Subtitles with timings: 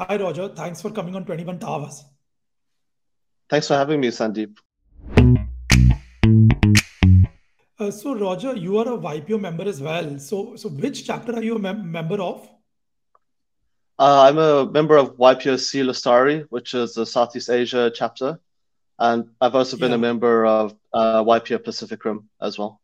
[0.00, 0.48] hi, Roger.
[0.48, 2.04] Thanks for coming on 21 Towers.
[3.48, 4.56] Thanks for having me, Sandeep.
[7.78, 10.18] Uh, so, Roger, you are a YPO member as well.
[10.18, 12.48] So, so which chapter are you a mem- member of?
[13.98, 18.38] Uh, I'm a member of YPOC Lestari, which is the Southeast Asia chapter.
[18.98, 19.96] And I've also been Yeah.
[19.96, 22.80] a member of uh, YPO Pacific Rim as well.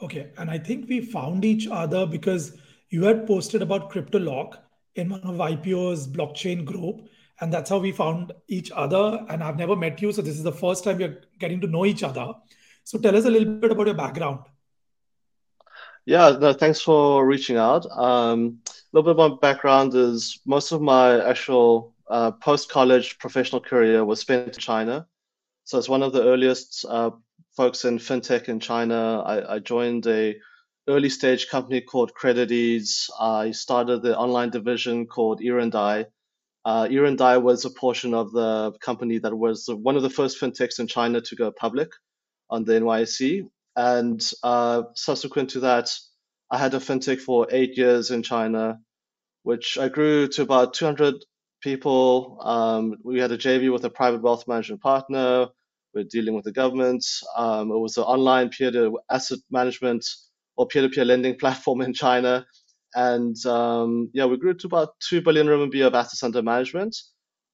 [0.00, 0.30] Okay.
[0.38, 2.56] And I think we found each other because
[2.90, 4.58] you had posted about CryptoLock
[4.98, 7.08] in one of YPO's blockchain group.
[7.40, 9.24] And that's how we found each other.
[9.28, 10.12] And I've never met you.
[10.12, 12.34] So this is the first time we're getting to know each other.
[12.82, 14.40] So tell us a little bit about your background.
[16.04, 17.86] Yeah, no, thanks for reaching out.
[17.90, 23.60] Um, a little bit of my background is most of my actual uh, post-college professional
[23.60, 25.06] career was spent in China.
[25.64, 27.10] So it's one of the earliest uh,
[27.54, 29.20] folks in fintech in China.
[29.20, 30.34] I, I joined a
[30.88, 33.10] early stage company called CreditEase.
[33.20, 36.06] I started the online division called Yirendai.
[36.64, 36.88] Uh,
[37.40, 41.20] was a portion of the company that was one of the first fintechs in China
[41.20, 41.90] to go public
[42.50, 43.48] on the NYSE.
[43.76, 45.94] And uh, subsequent to that,
[46.50, 48.80] I had a fintech for eight years in China,
[49.42, 51.14] which I grew to about 200
[51.62, 52.38] people.
[52.42, 55.48] Um, we had a JV with a private wealth management partner.
[55.94, 57.04] We're dealing with the government.
[57.36, 60.04] Um, it was an online peer-to asset management
[60.58, 62.46] or peer-to-peer lending platform in China.
[62.94, 66.96] And um, yeah, we grew to about 2 billion RMB of assets under management.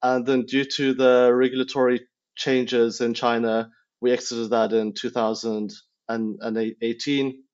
[0.03, 2.03] And then due to the regulatory
[2.37, 3.71] changes in China,
[4.03, 7.45] we exited that in 2018.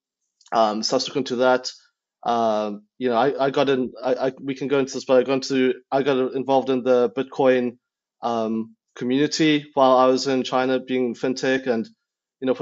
[0.53, 1.71] Um, subsequent to that,
[2.25, 3.93] um, you know, I, I got in.
[4.03, 5.75] I, I, we can go into this, but I got into.
[5.93, 7.79] I got involved in the Bitcoin
[8.23, 11.87] um, community while I was in China, being fintech, and
[12.41, 12.57] you know,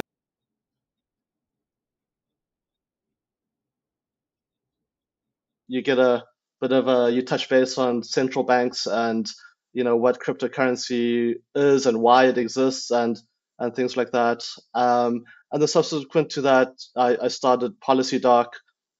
[5.69, 6.25] you get a
[6.61, 9.29] bit of a you touch base on central banks and
[9.73, 13.19] you know what cryptocurrency is and why it exists and
[13.59, 14.47] and things like that.
[14.75, 18.49] Um, and then subsequent to that, I, I started PolicyDoc,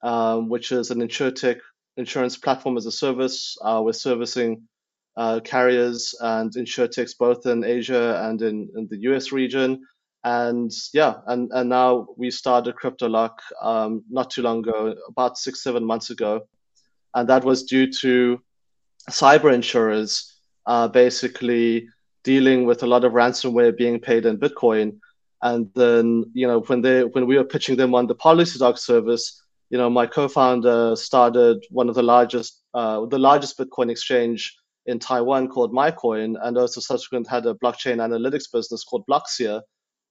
[0.03, 1.61] um, which is an insurtech
[1.97, 3.57] insurance platform as a service.
[3.63, 4.63] Uh, we're servicing
[5.17, 9.83] uh, carriers and insurtechs both in Asia and in, in the US region.
[10.25, 15.63] And yeah, and, and now we started CryptoLock um, not too long ago, about six,
[15.63, 16.43] seven months ago.
[17.15, 18.41] And that was due to
[19.11, 21.89] cyber insurers uh, basically
[22.25, 24.99] dealing with a lot of ransomware being paid in Bitcoin.
[25.43, 29.43] And then, you know, when they when we were pitching them on the PolicyDoc service,
[29.71, 34.99] you know, my co-founder started one of the largest uh, the largest Bitcoin exchange in
[34.99, 39.63] Taiwan called MaiCoin, and also subsequent had a blockchain analytics business called Blockseer.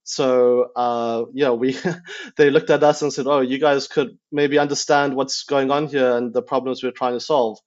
[0.08, 1.76] So uh, yeah, we
[2.36, 5.86] they looked at us and said, "Oh, you guys could maybe understand what's going on
[5.86, 7.58] here and the problems we're trying to solve."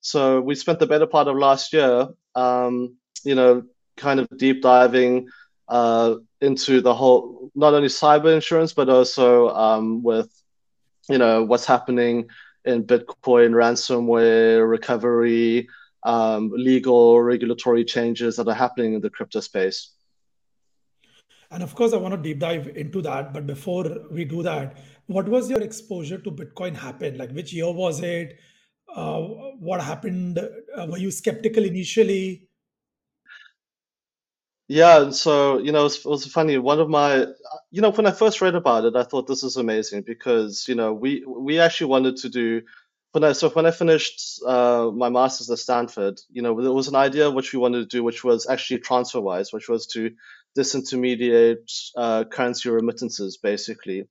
[0.00, 3.64] So we spent the better part of last year, um, you know,
[3.98, 5.28] kind of deep diving
[5.68, 10.30] uh, into the whole, not only cyber insurance, but also um, with,
[11.10, 12.30] you know, what's happening
[12.64, 15.68] in Bitcoin, ransomware recovery,
[16.02, 19.90] um, legal, regulatory changes that are happening in the crypto space.
[21.50, 23.32] And of course, I want to deep dive into that.
[23.32, 27.18] But before we do that, what was your exposure to Bitcoin happen?
[27.18, 28.38] Like, which year was it?
[28.94, 29.20] Uh,
[29.58, 30.38] what happened?
[30.38, 32.48] Uh, were you skeptical initially?
[34.68, 36.56] Yeah, and so you know, it was, it was funny.
[36.58, 37.26] One of my,
[37.72, 40.76] you know, when I first read about it, I thought this is amazing because you
[40.76, 42.62] know we we actually wanted to do
[43.12, 46.88] when I so when I finished uh, my master's at Stanford, you know, there was
[46.88, 50.10] an idea which we wanted to do, which was actually TransferWise, which was to
[50.56, 54.08] disintermediate uh, currency remittances, basically.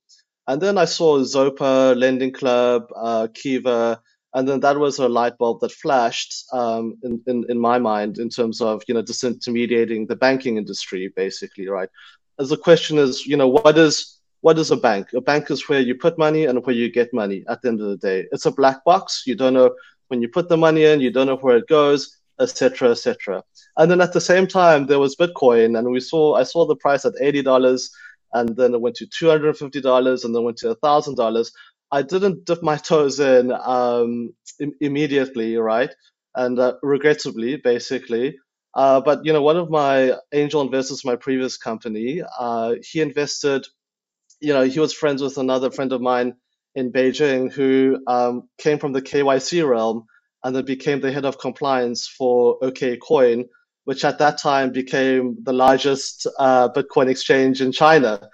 [0.48, 4.02] And then I saw Zopa, Lending Club, uh, Kiva,
[4.34, 8.18] and then that was a light bulb that flashed um, in, in, in my mind
[8.18, 11.90] in terms of you know disintermediating the banking industry basically right
[12.40, 15.68] as the question is you know what is what is a bank a bank is
[15.70, 18.26] where you put money and where you get money at the end of the day
[18.32, 19.74] it's a black box you don't know
[20.08, 23.44] when you put the money in you don't know where it goes etc etc
[23.78, 26.76] and then at the same time there was bitcoin and we saw i saw the
[26.76, 27.90] price at $80
[28.34, 31.52] and then it went to $250 and then went to $1000
[31.92, 35.94] I didn't dip my toes in um, Im- immediately, right?
[36.36, 38.38] And uh, regrettably, basically.
[38.76, 43.66] Uh, but you know, one of my angel investors, my previous company, uh, he invested.
[44.40, 46.36] You know, he was friends with another friend of mine
[46.76, 50.06] in Beijing who um, came from the KYC realm
[50.44, 53.46] and then became the head of compliance for OKCoin,
[53.84, 58.30] which at that time became the largest uh, Bitcoin exchange in China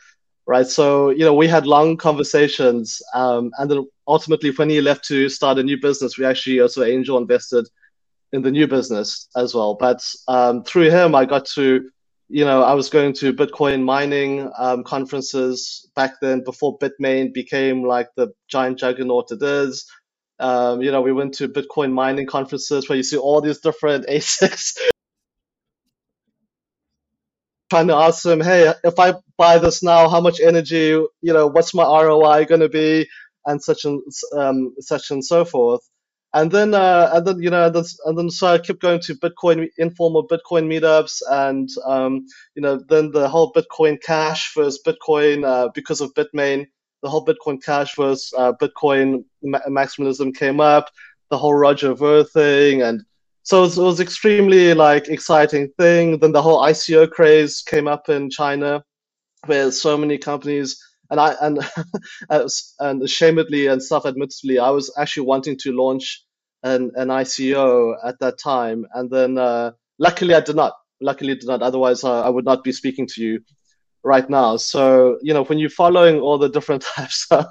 [0.46, 0.68] right?
[0.68, 5.30] So you know, we had long conversations, um, and then ultimately, when he left to
[5.30, 7.68] start a new business, we actually also angel invested
[8.32, 9.76] in the new business as well.
[9.76, 11.90] But um, through him, I got to,
[12.30, 17.84] you know, I was going to Bitcoin mining um, conferences back then before Bitmain became
[17.86, 19.86] like the giant juggernaut it is.
[20.40, 24.08] Um, you know, we went to Bitcoin mining conferences where you see all these different
[24.10, 24.78] ASICs.
[27.70, 31.48] Trying to ask them, hey, if I buy this now, how much energy, you know,
[31.48, 33.08] what's my ROI going to be,
[33.46, 34.02] and such and
[34.38, 35.82] um, such and so forth
[36.34, 39.70] and then uh, and then you know and then, so I kept going to Bitcoin
[39.78, 42.26] informal Bitcoin meetups and um,
[42.56, 46.68] you know then the whole Bitcoin Cash versus Bitcoin uh, because of Bitmain
[47.04, 50.90] the whole Bitcoin Cash versus uh, Bitcoin ma- maximalism came up
[51.30, 53.04] the whole Roger Ver thing and
[53.44, 56.18] so it was, it was extremely like exciting thing.
[56.18, 58.84] Then the whole ICO craze came up in China
[59.46, 61.60] where so many companies and I and
[62.30, 66.24] and ashamedly and self-admittedly, I was actually wanting to launch
[66.64, 70.74] an, an ICO at that time, and then uh, luckily I did not.
[71.02, 71.62] Luckily, I did not.
[71.62, 73.42] Otherwise, uh, I would not be speaking to you
[74.04, 74.58] right now.
[74.58, 77.46] So you know, when you're following all the different types of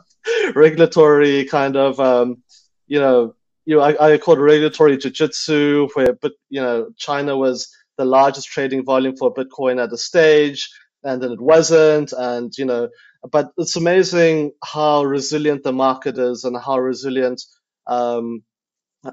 [0.54, 2.42] regulatory kind of, um,
[2.86, 3.34] you know,
[3.66, 8.48] you know, I, I it regulatory jiu-jitsu, where but you know, China was the largest
[8.48, 10.68] trading volume for Bitcoin at the stage,
[11.04, 12.88] and then it wasn't, and you know,
[13.30, 17.42] but it's amazing how resilient the market is and how resilient
[17.86, 18.42] um,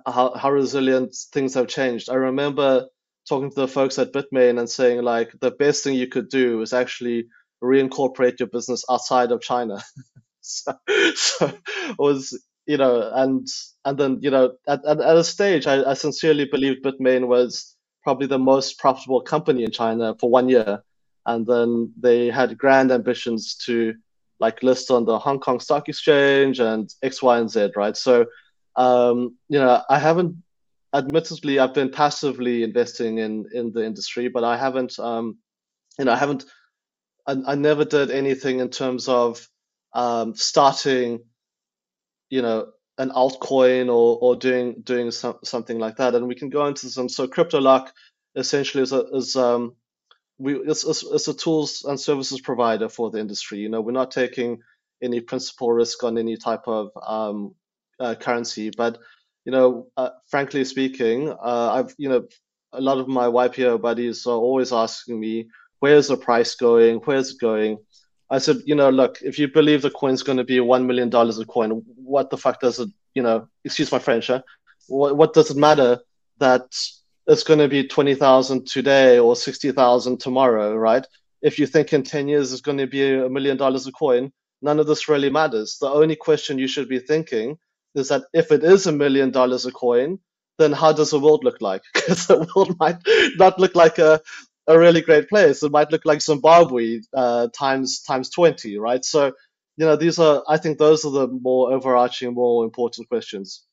[0.05, 2.09] how, how resilient things have changed.
[2.09, 2.87] I remember
[3.27, 6.61] talking to the folks at Bitmain and saying like the best thing you could do
[6.61, 7.27] is actually
[7.63, 9.81] reincorporate your business outside of China.
[10.41, 10.73] so,
[11.15, 13.47] so it was you know and
[13.85, 17.75] and then you know at, at, at a stage I, I sincerely believed Bitmain was
[18.03, 20.83] probably the most profitable company in China for one year.
[21.25, 23.95] And then they had grand ambitions to
[24.39, 27.95] like list on the Hong Kong Stock Exchange and X, Y, and Z, right?
[27.95, 28.25] So
[28.75, 30.37] um, you know, I haven't,
[30.93, 35.37] admittedly, I've been passively investing in in the industry, but I haven't, um,
[35.99, 36.45] you know, I haven't,
[37.27, 39.47] I, I never did anything in terms of
[39.93, 41.19] um, starting,
[42.29, 42.67] you know,
[42.97, 46.15] an altcoin or or doing doing some, something like that.
[46.15, 47.09] And we can go into some.
[47.09, 47.89] So CryptoLock
[48.35, 49.75] essentially is a, is um,
[50.41, 53.59] we it's, it's, a tools and services provider for the industry.
[53.59, 54.59] You know, we're not taking
[55.01, 57.53] any principal risk on any type of um,
[57.99, 58.71] uh, currency.
[58.75, 58.97] But
[59.45, 62.27] you know, uh, frankly speaking, uh, I've you know
[62.73, 65.47] a lot of my YPO buddies are always asking me,
[65.79, 66.97] "Where's the price going?
[67.05, 67.77] Where's it going?"
[68.29, 71.09] I said, you know, look, if you believe the coin's going to be one million
[71.09, 74.41] dollars a coin, what the fuck does it, you know, excuse my French, huh?
[74.87, 75.99] what, what does it matter
[76.37, 76.63] that
[77.27, 81.05] it's going to be twenty thousand today or sixty thousand tomorrow, right?
[81.41, 84.31] If you think in ten years it's going to be a million dollars a coin,
[84.61, 85.77] none of this really matters.
[85.79, 87.57] The only question you should be thinking
[87.95, 90.19] is that if it is a million dollars a coin,
[90.57, 91.81] then how does the world look like?
[91.93, 92.97] Because the world might
[93.37, 94.21] not look like a,
[94.67, 95.63] a really great place.
[95.63, 99.03] It might look like Zimbabwe uh, times times twenty, right?
[99.03, 99.33] So,
[99.77, 103.63] you know, these are I think those are the more overarching, more important questions.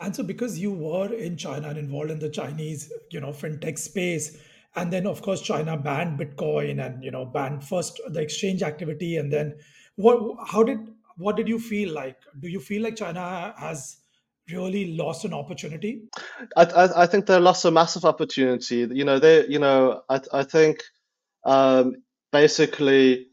[0.00, 3.78] And so, because you were in China and involved in the Chinese, you know, fintech
[3.78, 4.38] space,
[4.76, 9.16] and then of course China banned Bitcoin and you know banned first the exchange activity,
[9.16, 9.56] and then
[9.96, 10.36] what?
[10.46, 10.78] How did
[11.16, 12.16] what did you feel like?
[12.38, 13.98] Do you feel like China has
[14.50, 16.02] really lost an opportunity?
[16.56, 18.88] I, I, I think they lost a massive opportunity.
[18.90, 20.82] You know, they, you know, I, I think
[21.44, 21.96] um,
[22.32, 23.28] basically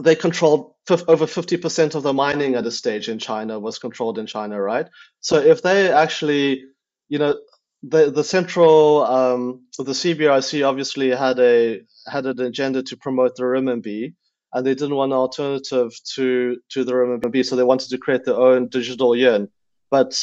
[0.00, 4.26] they controlled over 50% of the mining at a stage in China was controlled in
[4.26, 4.88] China, right?
[5.20, 6.64] So if they actually,
[7.08, 7.38] you know,
[7.82, 13.44] the the central um, the CBRC obviously had a had an agenda to promote the
[13.44, 14.14] renminbi,
[14.52, 18.24] and they didn't want an alternative to to the renminbi, so they wanted to create
[18.24, 19.48] their own digital yuan.
[19.90, 20.20] But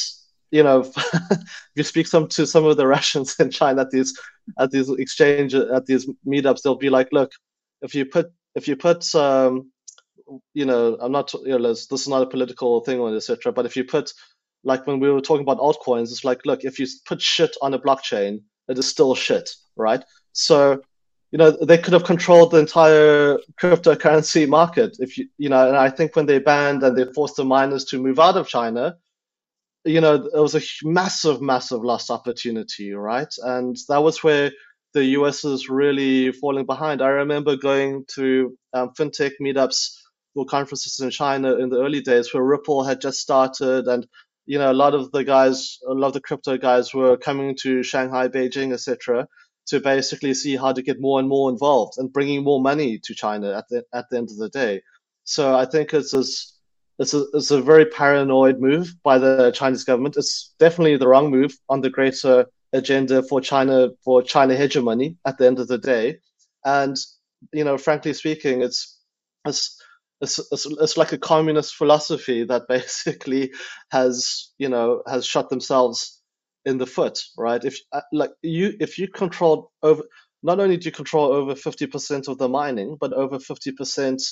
[0.50, 1.40] you know, if
[1.74, 4.18] you speak some to some of the Russians in China at these
[4.58, 7.32] at these exchange at these meetups, they'll be like, "Look,
[7.80, 9.70] if you put if you put um,
[10.54, 13.52] you know, I'm not you know, this is not a political thing or etc.
[13.52, 14.12] But if you put
[14.64, 17.74] like when we were talking about altcoins, it's like, look, if you put shit on
[17.74, 20.02] a blockchain, it is still shit, right?
[20.32, 20.82] So
[21.32, 25.76] you know they could have controlled the entire cryptocurrency market if you you know and
[25.76, 28.96] i think when they banned and they forced the miners to move out of china
[29.84, 34.52] you know it was a massive massive lost opportunity right and that was where
[34.96, 39.80] the us is really falling behind i remember going to um, fintech meetups
[40.34, 44.06] or conferences in china in the early days where ripple had just started and
[44.46, 47.54] you know a lot of the guys a lot of the crypto guys were coming
[47.54, 49.26] to shanghai beijing etc
[49.66, 53.14] to basically see how to get more and more involved and bringing more money to
[53.14, 54.82] China at the at the end of the day.
[55.24, 56.24] So I think it's a,
[57.00, 60.16] it's a, it's a very paranoid move by the Chinese government.
[60.16, 65.38] It's definitely the wrong move on the greater agenda for China for China hegemony at
[65.38, 66.18] the end of the day.
[66.64, 66.96] And
[67.52, 68.98] you know, frankly speaking, it's
[69.44, 69.80] it's
[70.20, 73.52] it's, it's, it's like a communist philosophy that basically
[73.90, 76.20] has you know has shot themselves
[76.64, 77.64] in the foot, right?
[77.64, 80.02] If uh, like you if you control over
[80.42, 84.22] not only do you control over 50% of the mining, but over 50%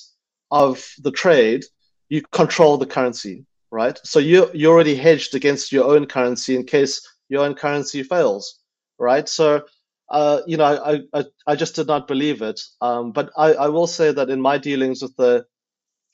[0.50, 1.64] of the trade,
[2.08, 3.98] you control the currency, right?
[4.04, 8.60] So you you already hedged against your own currency in case your own currency fails,
[8.98, 9.28] right?
[9.28, 9.62] So
[10.10, 12.60] uh, you know, I, I I just did not believe it.
[12.80, 15.46] Um, but I, I will say that in my dealings with the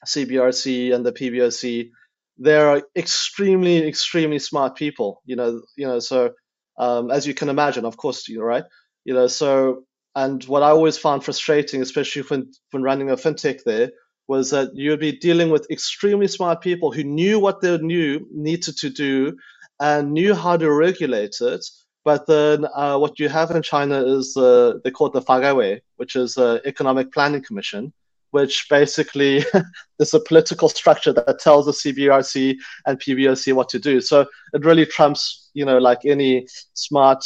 [0.07, 1.91] CBRC and the PBOC,
[2.39, 5.23] they're extremely extremely smart people.
[5.27, 5.99] You know, you know.
[5.99, 6.33] So
[6.79, 8.65] um, as you can imagine, of course, you're right.
[9.05, 13.65] You know, so and what I always found frustrating, especially when when running a fintech
[13.65, 13.91] there,
[14.29, 18.77] was that you'd be dealing with extremely smart people who knew what they knew needed
[18.79, 19.37] to do
[19.81, 21.65] and knew how to regulate it.
[22.05, 25.81] But then uh, what you have in China is uh, they call it the Fagaiwei,
[25.97, 27.93] which is the Economic Planning Commission,
[28.31, 29.45] which basically
[29.99, 32.57] is a political structure that tells the CBRC
[32.87, 34.01] and PBOC what to do.
[34.01, 37.25] So it really trumps, you know, like any smart,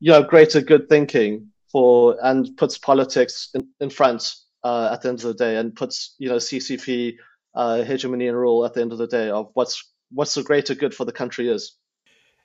[0.00, 5.08] you know, greater good thinking for and puts politics in, in front uh, at the
[5.08, 7.16] end of the day and puts you know CCP
[7.54, 10.74] uh, hegemony and rule at the end of the day of what's what's the greater
[10.74, 11.76] good for the country is.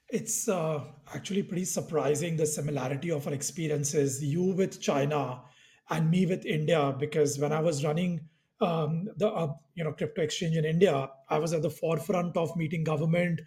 [0.09, 5.41] It's uh, actually pretty surprising the similarity of our experiences, you with China
[5.89, 8.21] and me with India, because when I was running
[8.61, 12.55] um, the uh, you know crypto exchange in India, I was at the forefront of
[12.55, 13.39] meeting government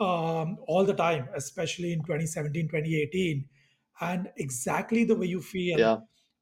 [0.00, 3.44] um, all the time, especially in 2017, 2018,
[4.00, 5.78] and exactly the way you feel.
[5.78, 5.98] Yeah.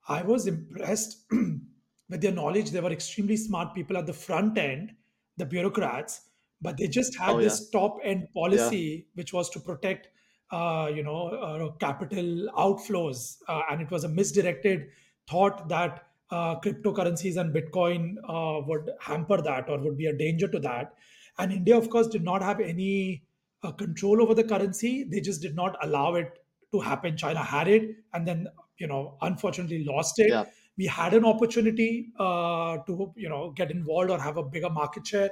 [0.09, 2.71] I was impressed with their knowledge.
[2.71, 4.93] They were extremely smart people at the front end,
[5.37, 6.23] the bureaucrats,
[6.61, 7.49] but they just had Oh yeah.
[7.49, 8.35] this top end Yeah.
[8.35, 10.09] policy, which was to protect,
[10.51, 14.89] uh, you know, uh, capital outflows, uh, and it was a misdirected
[15.29, 20.49] thought that uh, cryptocurrencies and Bitcoin uh, would hamper that or would be a danger
[20.49, 20.95] to that.
[21.39, 23.25] And India, of course, did not have any
[23.63, 25.05] uh, control over the currency.
[25.05, 26.39] They just did not allow it
[26.73, 27.17] to happen.
[27.17, 28.49] China had it, and then
[28.79, 30.45] you know, unfortunately, lost it Yeah.
[30.79, 35.07] we had an opportunity uh, to you know get involved or have a bigger market
[35.07, 35.31] share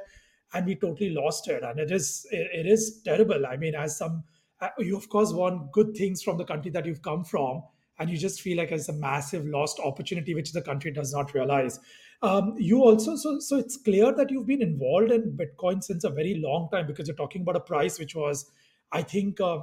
[0.52, 1.62] and we totally lost it.
[1.62, 3.46] And it is it, is terrible.
[3.46, 4.24] I mean as some
[4.60, 7.62] uh, you of course want good things from the country that you've come from
[7.98, 11.32] and you just feel like it's a massive lost opportunity which the country does not
[11.34, 11.78] realize.
[12.22, 16.10] Um, you also so so it's clear that you've been involved in bitcoin since a
[16.10, 18.50] very long time because you're talking about a price which was
[18.92, 19.58] i think uh,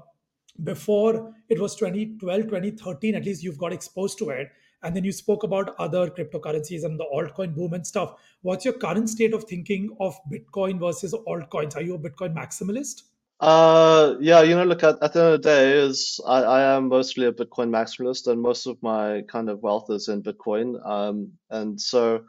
[0.64, 4.50] before it was 2012 2013 at least you've got exposed to it
[4.84, 8.74] and then you spoke about other cryptocurrencies and the altcoin boom and stuff what's your
[8.74, 13.04] current state of thinking of bitcoin versus altcoins are you a bitcoin maximalist
[13.40, 16.76] Uh, yeah, you know, look, at, at the end of the day, is I, I
[16.76, 20.84] am mostly a Bitcoin maximalist, and most of my kind of wealth is in Bitcoin.
[20.88, 22.26] Um, and so,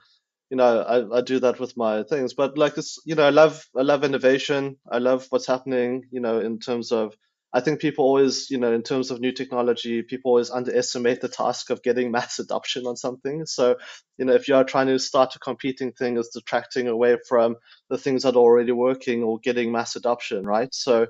[0.51, 2.35] you know, I, I do that with my things.
[2.35, 4.79] But like this, you know, I love I love innovation.
[4.91, 7.17] I love what's happening, you know, in terms of
[7.55, 11.29] I think people always, you know, in terms of new technology, people always underestimate the
[11.29, 13.45] task of getting mass adoption on something.
[13.47, 13.77] So,
[14.17, 17.57] you know, if you are trying to start a competing thing, it's detracting away from
[17.91, 20.73] the things that are already working or getting mass adoption, right?
[20.75, 21.07] So,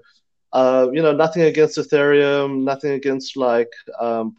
[0.53, 3.71] uh, you know, nothing against Ethereum, nothing against like,
[4.01, 4.37] um,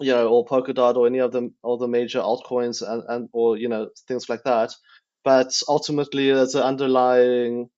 [0.00, 3.56] you know, or Polkadot or any of them, all the major altcoins and, and or
[3.56, 4.72] you know things like that.
[5.24, 7.68] But ultimately, as an underlying,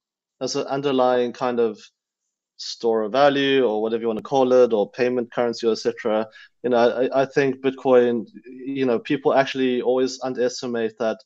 [0.41, 1.81] as an underlying kind of
[2.61, 6.27] store of value or whatever you want to call it or payment currency etc
[6.63, 11.19] you know I, I think bitcoin you know people actually always underestimate that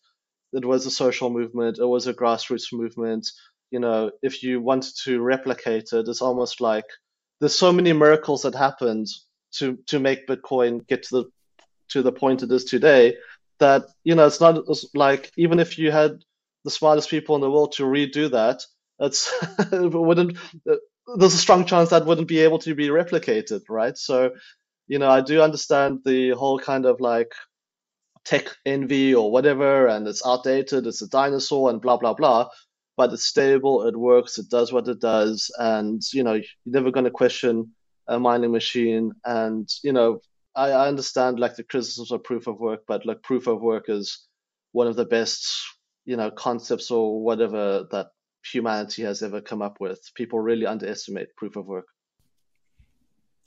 [0.53, 3.29] it was a social movement it was a grassroots movement.
[3.71, 6.85] You know if you wanted to replicate it it's almost like
[7.41, 9.09] there's so many miracles that happened
[9.55, 11.25] to to make bitcoin get to the
[11.89, 13.17] to the point it is today
[13.59, 16.13] that you know it's not it's like even if you had
[16.65, 18.63] the smartest people in the world to redo that
[19.01, 19.33] it's
[19.73, 20.39] it wouldn't
[21.17, 23.97] there's a strong chance that wouldn't be able to be replicated, right?
[23.97, 24.31] So,
[24.87, 27.33] you know, I do understand the whole kind of like
[28.25, 32.49] tech envy or whatever, and it's outdated, it's a dinosaur, and blah blah blah.
[32.97, 36.91] But it's stable, it works, it does what it does, and you know, you're never
[36.91, 37.75] going to question
[38.09, 39.13] a mining machine.
[39.25, 40.21] And you know,
[40.55, 43.87] I, I understand like the criticisms of proof of work, but like proof of work
[43.89, 44.27] is
[44.73, 45.63] one of the best,
[46.05, 48.09] you know, concepts or whatever that
[48.53, 50.13] humanity has ever come up with.
[50.15, 51.87] People really underestimate proof of work.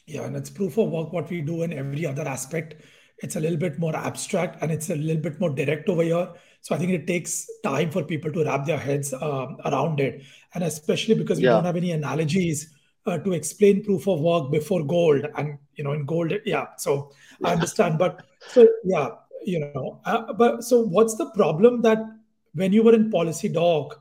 [0.05, 2.75] Yeah, and it's proof of work what we do in every other aspect.
[3.19, 6.29] It's a little bit more abstract and it's a little bit more direct over here.
[6.61, 10.23] So I think it takes time for people to wrap their heads um, around it,
[10.53, 12.73] and especially because we Yeah, don't have any analogies
[13.07, 17.09] uh, to explain proof of work before gold and you know in gold yeah so
[17.43, 19.09] i understand but so yeah
[19.45, 21.99] you know uh, but so what's the problem that
[22.53, 23.91] when you were in PolicyDoc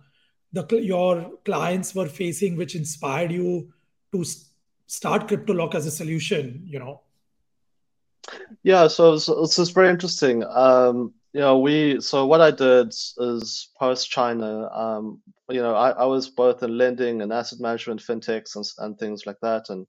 [0.57, 3.73] the your clients were facing which inspired you
[4.13, 4.25] to
[4.87, 7.01] start cryptolock as a solution you know?
[8.63, 10.45] Yeah so, so this is very interesting.
[10.45, 15.21] Um you know we so what i did is post china um
[15.51, 19.27] you know I, I was both in lending and asset management fintechs and, and things
[19.27, 19.69] like that.
[19.69, 19.87] And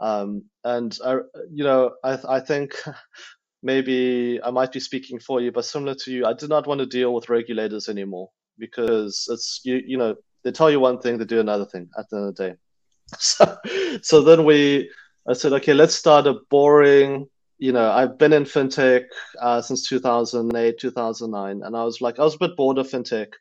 [0.00, 1.14] um and i
[1.50, 2.74] you know i i think
[3.62, 6.80] maybe i might be speaking for you but similar to you i did not want
[6.80, 8.28] to deal with regulators anymore
[8.58, 12.08] because it's you you know they tell you one thing they do another thing at
[12.08, 12.54] the end of the day.
[13.18, 13.58] So
[14.02, 14.90] so then we
[15.28, 17.26] i said okay let's start a boring
[17.58, 19.04] you know i've been in fintech
[19.40, 23.32] uh, since 2008 2009 and i was like i was a bit bored of fintech.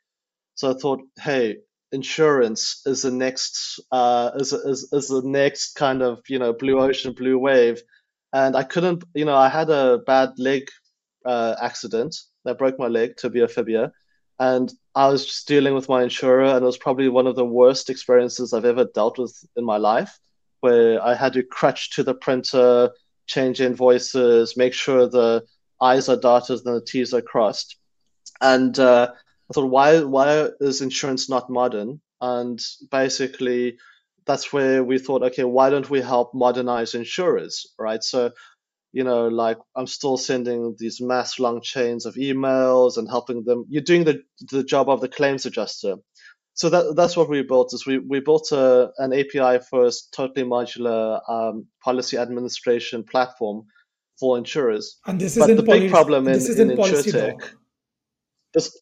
[0.55, 1.57] So i thought hey
[1.91, 6.79] insurance is the next uh is, is, is the next kind of you know blue
[6.79, 7.81] ocean blue wave.
[8.33, 10.63] And i couldn't you know i had a bad leg
[11.25, 12.15] uh, accident
[12.45, 13.91] that broke my leg tibia fibia
[14.41, 17.45] and I was just dealing with my insurer, and it was probably one of the
[17.45, 20.17] worst experiences I've ever dealt with in my life,
[20.61, 22.89] where I had to crutch to the printer,
[23.27, 25.45] change invoices, make sure the
[25.79, 27.77] I's are dotted and the T's are crossed.
[28.41, 32.01] And uh, I thought, why why is insurance not modern?
[32.19, 33.77] And basically,
[34.25, 38.03] that's where we thought, okay, why don't we help modernize insurers, right?
[38.03, 38.31] So
[38.93, 43.65] you know, like I'm still sending these mass long chains of emails and helping them.
[43.69, 44.21] You're doing the
[44.51, 45.95] the job of the claims adjuster.
[46.53, 47.73] So that that's what we built.
[47.73, 53.65] Is we we built a, an API first, totally modular um, policy administration platform
[54.19, 54.99] for insurers.
[55.05, 57.41] And this is but the big problem in, in, in InsurTech.
[58.53, 58.77] This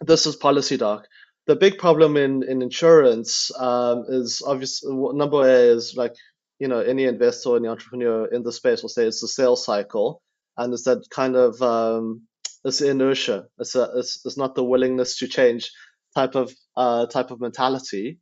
[0.00, 1.06] this is policy doc.
[1.48, 6.14] The big problem in in insurance um, is obviously number A is like
[6.58, 10.22] you know any investor any entrepreneur in the space will say it's the sales cycle
[10.56, 12.22] and it's that kind of um,
[12.66, 13.46] it's inertia.
[13.58, 15.70] It's, a, it's, it's not the willingness to change
[16.14, 18.18] type of uh, type of mentality.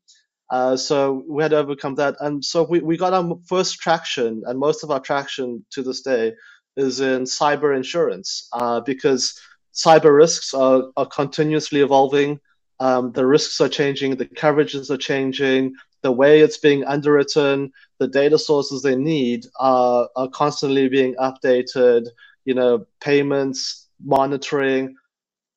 [0.51, 2.17] Uh, so we had to overcome that.
[2.21, 6.03] And so we, we got our first traction and most of our traction to this
[6.03, 6.35] day
[6.77, 9.41] is in cyber insurance uh, because
[9.73, 12.39] cyber risks are, are continuously evolving.
[12.81, 17.73] Um, the risks are changing the coverages are changing the way it's being underwritten,
[18.05, 22.09] the data sources they need are, are constantly being updated,
[22.45, 24.95] you know, payments, monitoring,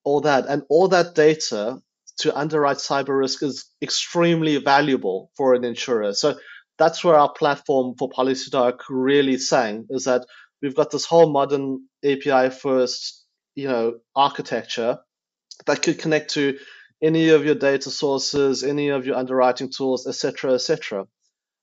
[0.06, 0.46] all that.
[0.48, 1.82] And all that data
[2.20, 6.14] to underwrite cyber risk is extremely valuable for an insurer.
[6.14, 6.38] So
[6.78, 10.26] that's where our platform for PolicyDoc really sang is that
[10.62, 15.00] we've got this whole modern API first, you know, architecture
[15.66, 16.58] that could connect to
[17.02, 21.08] any of your data sources, any of your underwriting tools, etc., etc.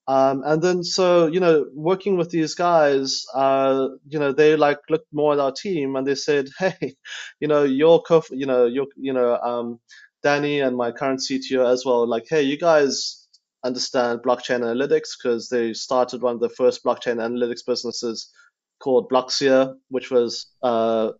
[0.06, 4.78] Um, and then so you know, working with these guys, uh, you know, they like
[4.90, 6.94] looked more at our team and they said, hey,
[7.40, 9.80] you know, your co, you know, your, you know, um,
[10.22, 13.28] Danny and my current CTO as well, like, hey, you guys
[13.64, 18.30] understand blockchain analytics because they started one of the first blockchain analytics businesses
[18.78, 21.12] called Blockseer, which was uh,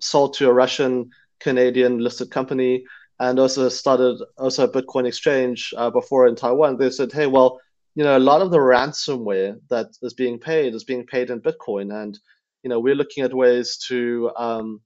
[0.00, 2.84] sold to a Russian Canadian listed company
[3.18, 6.78] and also started also a Bitcoin exchange uh, before in Taiwan.
[6.78, 7.60] They said, hey, well,
[7.94, 11.40] you know, a lot of the ransomware that is being paid is being paid in
[11.40, 12.18] Bitcoin, and
[12.62, 14.80] you know, we're looking at ways to, um,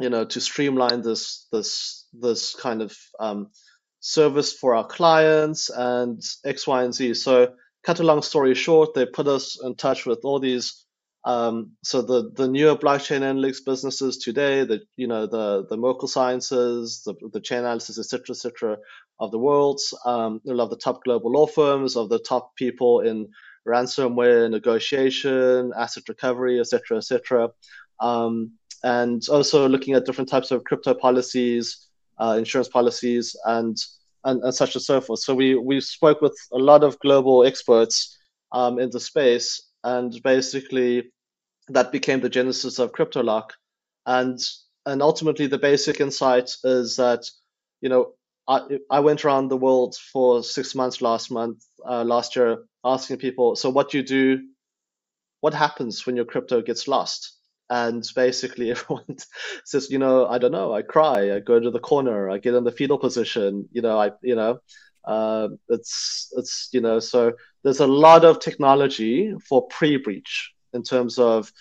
[0.00, 3.50] you know, to streamline this this this kind of um,
[4.00, 7.14] service for our clients and X, Y, and Z.
[7.14, 7.54] So,
[7.84, 10.86] cut a long story short, they put us in touch with all these
[11.26, 16.06] um, so the the newer blockchain analytics businesses today, the you know the the Merkle
[16.06, 18.78] Sciences, the the Chainalysis, etc., etc.,
[19.18, 23.28] of the world, um, of the top global law firms, of the top people in
[23.66, 27.50] ransomware negotiation, asset recovery, etc., etc.,
[28.00, 28.52] um,
[28.84, 33.76] and also looking at different types of crypto policies, uh, insurance policies, and,
[34.24, 35.20] and and such and so forth.
[35.20, 38.18] So we we spoke with a lot of global experts
[38.52, 41.10] um, in the space, and basically
[41.68, 43.50] that became the genesis of CryptoLock.
[44.04, 44.38] And
[44.84, 47.28] and ultimately, the basic insight is that
[47.80, 48.12] you know
[48.48, 53.18] I, I went around the world for six months last month, uh, last year, asking
[53.18, 54.42] people, so what do you do?
[55.40, 57.32] What happens when your crypto gets lost?
[57.68, 59.16] And basically, everyone
[59.64, 60.72] says, you know, I don't know.
[60.72, 61.34] I cry.
[61.34, 62.30] I go to the corner.
[62.30, 63.68] I get in the fetal position.
[63.72, 64.60] You know, I, you know,
[65.04, 66.98] uh, it's it's you know.
[67.00, 67.32] So
[67.64, 71.52] there's a lot of technology for pre-breach in terms of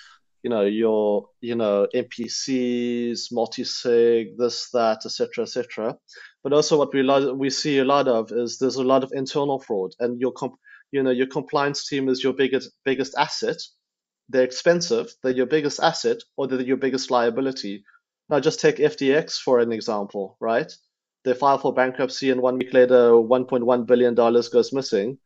[0.43, 5.97] you know your you know MPCs, multi-sig, this that, etc., etc.
[6.45, 7.01] But also what we
[7.33, 10.59] we see a lot of is there's a lot of internal fraud, and your comp-
[10.91, 13.57] you know your compliance team is your biggest biggest asset.
[14.29, 15.11] They're expensive.
[15.23, 17.83] They're your biggest asset, or they're your biggest liability.
[18.29, 20.71] Now, just take FTX for an example, right?
[21.23, 25.17] They file for bankruptcy, and one week later, 1.1 billion dollars goes missing,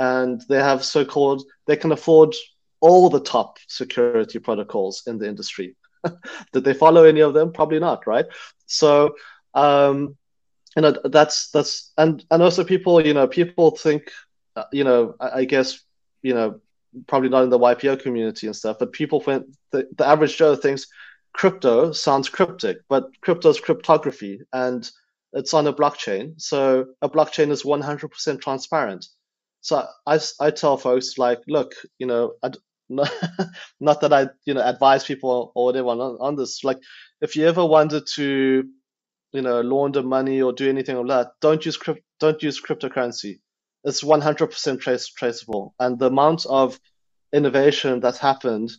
[0.00, 2.34] and they have so-called they can afford
[2.80, 5.76] all the top security protocols in the industry.
[6.52, 7.52] Did they follow any of them?
[7.52, 8.26] Probably not, right?
[8.66, 9.14] So,
[9.54, 10.16] um,
[10.76, 14.10] you know, that's that's and and also people, you know, people think,
[14.56, 15.80] uh, you know, I, I, guess,
[16.22, 16.60] you know,
[17.06, 20.56] probably not in the YPO community and stuff, but people think the, the average Joe
[20.56, 20.86] thinks
[21.32, 24.90] crypto sounds cryptic, but crypto is cryptography and
[25.32, 26.40] it's on a blockchain.
[26.40, 29.06] So a blockchain is 100% transparent.
[29.60, 32.50] So I, I tell folks like, look, you know, I,
[32.88, 36.62] not, that I, you know, advise people or whatever on, on this.
[36.64, 36.78] Like,
[37.20, 38.68] if you ever wanted to,
[39.34, 43.40] you know, launder money or do anything like that, don't use crypt, don't use cryptocurrency.
[43.82, 46.78] It's 100% trace, traceable, and the amount of
[47.32, 48.70] innovation that's happened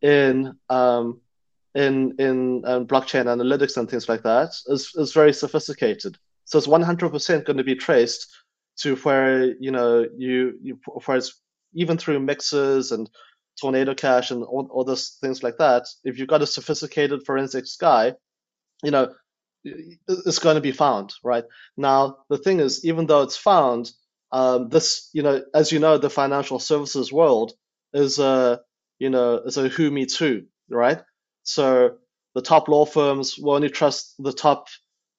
[0.00, 1.20] in um,
[1.74, 6.16] in in um, blockchain analytics and things like that is is very sophisticated.
[6.44, 8.26] So it's 100% going to be traced
[8.78, 11.34] to where you know you you whereas
[11.74, 13.10] even through mixers and
[13.60, 17.76] Tornado Cash and all, all those things like that, if you've got a sophisticated forensics
[17.76, 18.14] guy,
[18.84, 19.12] you know,
[20.08, 21.44] it's going to be found, right?
[21.76, 23.90] Now, the thing is, even though it's found,
[24.32, 27.52] um, this, you know, as you know, the financial services world
[27.92, 28.60] is a,
[28.98, 31.02] you know, is a who meets who, right?
[31.42, 31.96] So
[32.34, 34.68] the top law firms will only trust the top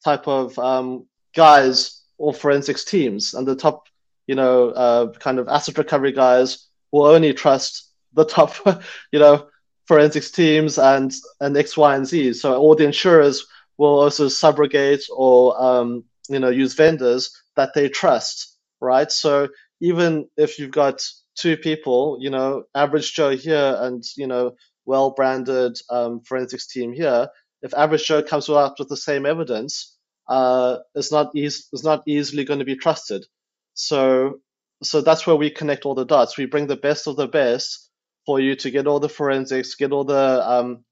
[0.04, 3.88] type of um, guys or forensics teams, and the top,
[4.28, 8.54] you know, uh, kind of asset recovery guys will only trust the top,
[9.12, 9.48] you know,
[9.86, 12.34] forensics teams and and X, Y, and Z.
[12.34, 13.48] So all the insurers
[13.80, 19.12] will also subrogate or um, you know use vendors that they trust, right?
[19.12, 19.48] So
[19.82, 21.02] even if you've got
[21.36, 24.52] two people, you know, average Joe here and you know
[24.86, 27.30] well branded um, forensics team here,
[27.62, 32.04] if average Joe comes out with the same evidence, uh, it's not easy, it's not
[32.06, 33.26] easily going to be trusted.
[33.74, 34.42] So
[34.84, 36.38] so that's where we connect all the dots.
[36.38, 37.90] We bring the best of the best
[38.26, 40.84] for you to get all the forensics, get all the um,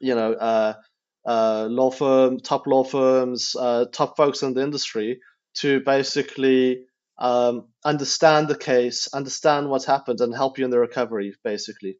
[0.00, 0.74] you know uh,
[1.26, 5.20] uh, law firm, top law firms, uh, top folks in the industry
[5.54, 6.84] to basically
[7.18, 11.98] um, understand the case, understand what's happened, and help you in the recovery, basically.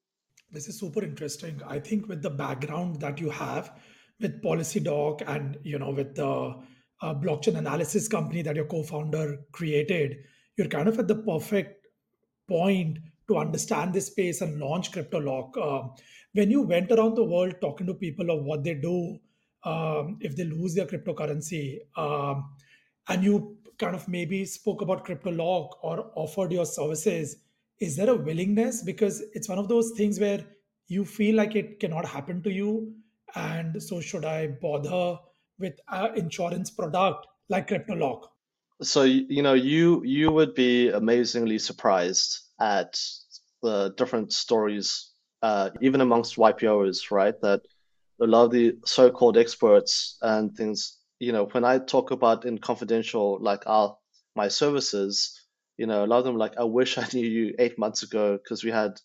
[0.50, 1.60] This is super interesting.
[1.66, 3.72] I think with the background that you have
[4.20, 6.54] with PolicyDoc and you know with the
[7.02, 10.18] uh, blockchain analysis company that your co-founder created,
[10.56, 11.86] you're kind of at the perfect
[12.48, 15.56] point to understand this space and launch CryptoLock.
[15.56, 15.92] Um,
[16.32, 19.18] when you went around the world talking to people of what they do
[19.64, 22.50] um, if they lose their cryptocurrency, um,
[23.08, 27.36] and you kind of maybe spoke about CryptoLock or offered your services,
[27.80, 28.82] is there a willingness?
[28.82, 30.44] Because it's one of those things where
[30.86, 32.94] you feel like it cannot happen to you,
[33.34, 35.18] and so should I bother
[35.58, 38.24] with an insurance product like CryptoLock?
[38.82, 42.98] So you know, you you would be amazingly surprised at
[43.62, 45.10] the different stories,
[45.42, 47.34] uh, even amongst YPOs, right?
[47.40, 47.62] That
[48.20, 52.58] a lot of the so-called experts and things, you know, when I talk about in
[52.58, 53.96] confidential, like our
[54.36, 55.40] my services,
[55.76, 58.36] you know, a lot of them like, I wish I knew you eight months ago
[58.36, 59.00] because we had,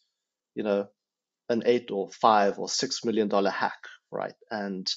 [0.55, 0.87] you know,
[1.49, 3.79] an eight or five or six million dollar hack,
[4.11, 4.35] right?
[4.51, 4.89] And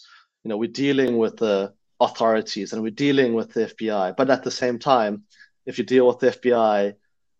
[0.44, 4.42] you know, we're dealing with the authorities and we're dealing with the FBI, but at
[4.42, 5.22] the same time,
[5.66, 6.94] if you deal with the FBI,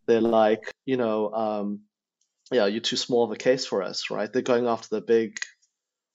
[0.06, 1.80] they're like, you know, um,
[2.50, 4.32] yeah, you're too small of a case for us, right?
[4.32, 5.38] They're going after the big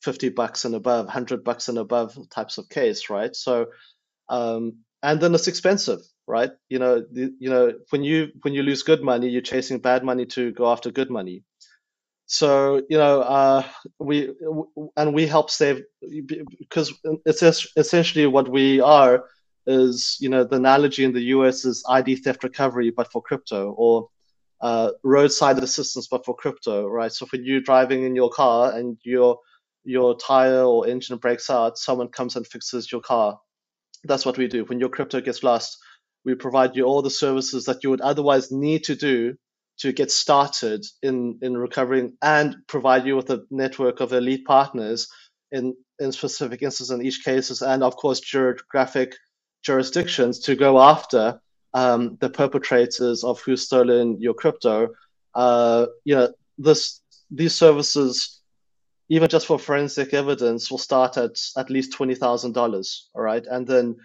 [0.03, 3.35] 50 bucks and above, 100 bucks and above types of case, right?
[3.35, 3.67] So,
[4.29, 6.51] um, and then it's expensive, right?
[6.69, 10.03] You know, the, you know, when you when you lose good money, you're chasing bad
[10.03, 11.43] money to go after good money.
[12.25, 13.63] So, you know, uh,
[13.99, 14.33] we
[14.97, 15.81] and we help save
[16.59, 16.93] because
[17.25, 19.23] it's essentially what we are
[19.67, 23.71] is, you know, the analogy in the US is ID theft recovery, but for crypto,
[23.77, 24.09] or
[24.61, 27.11] uh, roadside assistance, but for crypto, right?
[27.11, 29.37] So when you're driving in your car and your
[29.83, 33.39] your tire or engine breaks out, someone comes and fixes your car.
[34.03, 34.65] That's what we do.
[34.65, 35.77] When your crypto gets lost,
[36.25, 39.35] we provide you all the services that you would otherwise need to do
[39.79, 45.07] to get started in, in recovering and provide you with a network of elite partners
[45.51, 49.15] in, in specific instances in each cases and of course geographic
[49.67, 51.23] jurisdictions to go after
[51.73, 54.89] um, the perpetrators of who's stolen your crypto.
[55.35, 58.37] Uh, you know, this these services
[59.09, 63.09] even just for forensic evidence, will start at at least twenty thousand dollars.
[63.15, 63.95] All right, and then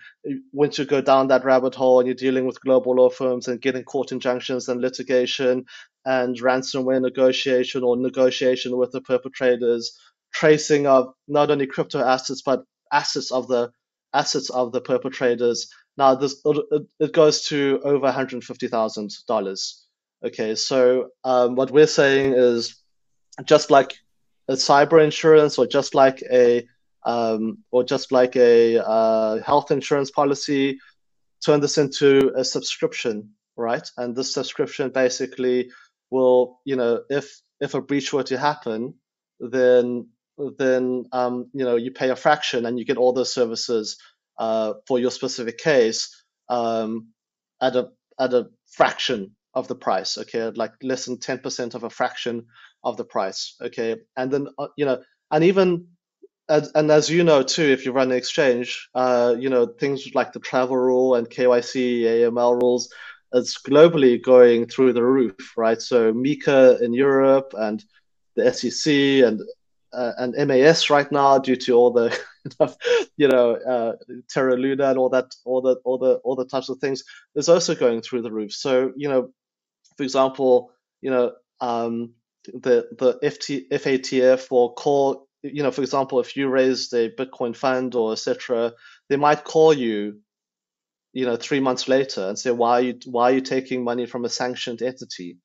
[0.53, 3.61] once you go down that rabbit hole and you're dealing with global law firms and
[3.61, 5.64] getting court injunctions and litigation
[6.05, 9.98] and ransomware negotiation or negotiation with the perpetrators,
[10.33, 13.70] tracing of not only crypto assets but assets of the
[14.14, 15.68] assets of the perpetrators.
[15.96, 16.42] Now this
[17.01, 19.87] it goes to over one hundred fifty thousand dollars.
[20.25, 22.83] Okay, so um, what we're saying is
[23.44, 23.94] just like
[24.48, 26.66] a cyber insurance or just like a
[27.05, 30.79] um, or just like a uh, health insurance policy,
[31.44, 33.88] turn this into a subscription, right?
[33.96, 35.70] And this subscription basically
[36.11, 38.94] will, you know, if if a breach were to happen,
[39.40, 40.09] then
[40.59, 43.99] then um, you know you pay a fraction and you get all those services
[44.38, 47.09] uh, for your specific case um,
[47.61, 50.18] at a at a fraction of the price.
[50.18, 52.47] Okay, like less than ten percent of a fraction
[52.83, 53.57] of the price.
[53.61, 55.88] Okay, and then uh, you know, and even
[56.49, 60.14] as, and as you know too, if you run an exchange, uh, you know things
[60.14, 62.92] like the travel rule and KYC, AML rules,
[63.33, 65.81] it's globally going through the roof, right?
[65.81, 67.83] So MiCA in Europe and
[68.37, 68.92] the SEC
[69.27, 69.40] and
[69.92, 72.18] uh, and MAS right now due to all the
[73.16, 73.92] you know uh,
[74.28, 77.02] Terra Luna and all that all the all the all the types of things
[77.35, 78.52] is also going through the roof.
[78.52, 79.31] So you know,
[79.96, 86.20] for example, you know um, the the FT, FATF or call you know for example
[86.20, 88.72] if you raised a Bitcoin fund or etc.
[89.09, 90.20] They might call you
[91.12, 94.07] you know three months later and say why are you why are you taking money
[94.07, 95.37] from a sanctioned entity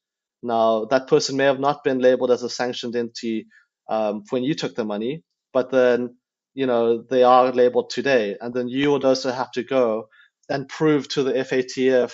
[0.41, 3.47] now that person may have not been labeled as a sanctioned entity
[3.89, 5.23] um, when you took the money
[5.53, 6.15] but then
[6.53, 10.07] you know they are labeled today and then you would also have to go
[10.49, 12.13] and prove to the FATF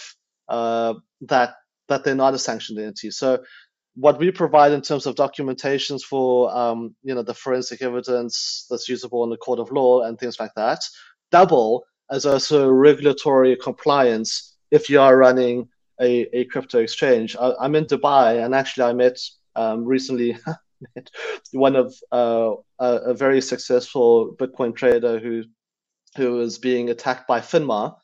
[0.50, 1.56] uh, that
[1.88, 3.44] that they're not a sanctioned entity so
[3.96, 8.90] what we provide in terms of documentations for um, you know the forensic evidence that's
[8.90, 10.80] usable in the court of law and things like that
[11.32, 15.68] double as also regulatory compliance if you are running
[16.02, 17.36] a, a crypto exchange.
[17.40, 19.18] I, am in Dubai, and actually, I met
[19.56, 20.38] um, recently
[21.52, 25.44] one of uh, a, very successful Bitcoin trader who
[26.18, 27.96] who was being attacked by FINMA,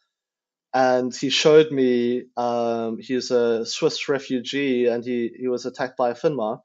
[0.73, 6.13] and he showed me um, he's a Swiss refugee, and he he was attacked by
[6.13, 6.59] FINMA,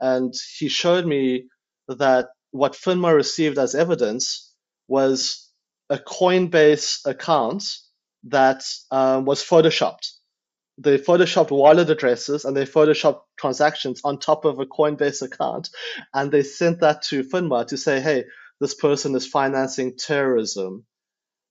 [0.00, 1.48] and he showed me
[1.88, 4.54] that what FINMA received as evidence
[4.88, 5.50] was
[5.90, 7.62] a Coinbase account
[8.24, 10.15] that um, was photoshopped.
[10.78, 15.70] They photoshopped wallet addresses and they photoshopped transactions on top of a Coinbase account,
[16.12, 18.24] and they sent that to FINMA to say, "Hey,
[18.60, 20.84] this person is financing terrorism,"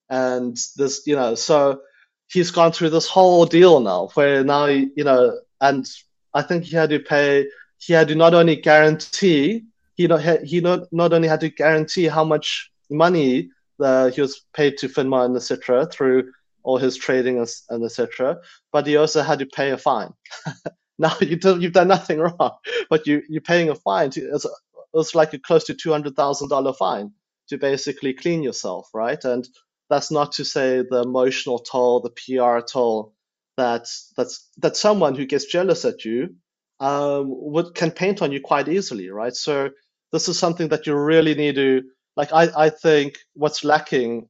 [0.10, 1.82] and this, you know, so
[2.28, 5.90] he's gone through this whole deal now, where now, you know, and
[6.34, 7.48] I think he had to pay.
[7.80, 12.06] He had to not only guarantee, he not he not not only had to guarantee
[12.06, 15.88] how much money uh, he was paid to FINMA and etc.
[15.88, 16.32] through
[16.66, 18.40] all his trading and, and etc.
[18.74, 20.12] But he also had to pay a fine.
[21.00, 22.58] now you do, you've done nothing wrong,
[22.90, 24.10] but you you're paying a fine.
[24.12, 24.46] To, it's,
[24.94, 27.12] it's like a close to two hundred thousand dollar fine
[27.50, 29.24] to basically clean yourself, right?
[29.24, 29.48] And
[29.90, 33.14] that's not to say the emotional toll, the PR toll
[33.58, 36.36] that that's that someone who gets jealous at you
[36.80, 39.36] um, would can paint on you quite easily, right?
[39.36, 39.70] So
[40.12, 41.84] this is something that you really need to
[42.18, 44.28] like I, I think what's lacking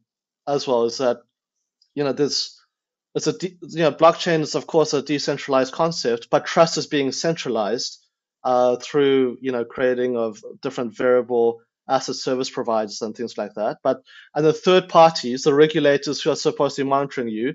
[0.47, 1.17] as well is that
[1.95, 2.59] you know this
[3.15, 6.87] it's a de- you know blockchain is of course a decentralized concept but trust is
[6.87, 8.05] being centralized
[8.43, 13.77] uh, through you know creating of different variable asset service providers and things like that
[13.83, 14.01] but
[14.35, 17.53] and the third parties the regulators who are supposed to be monitoring you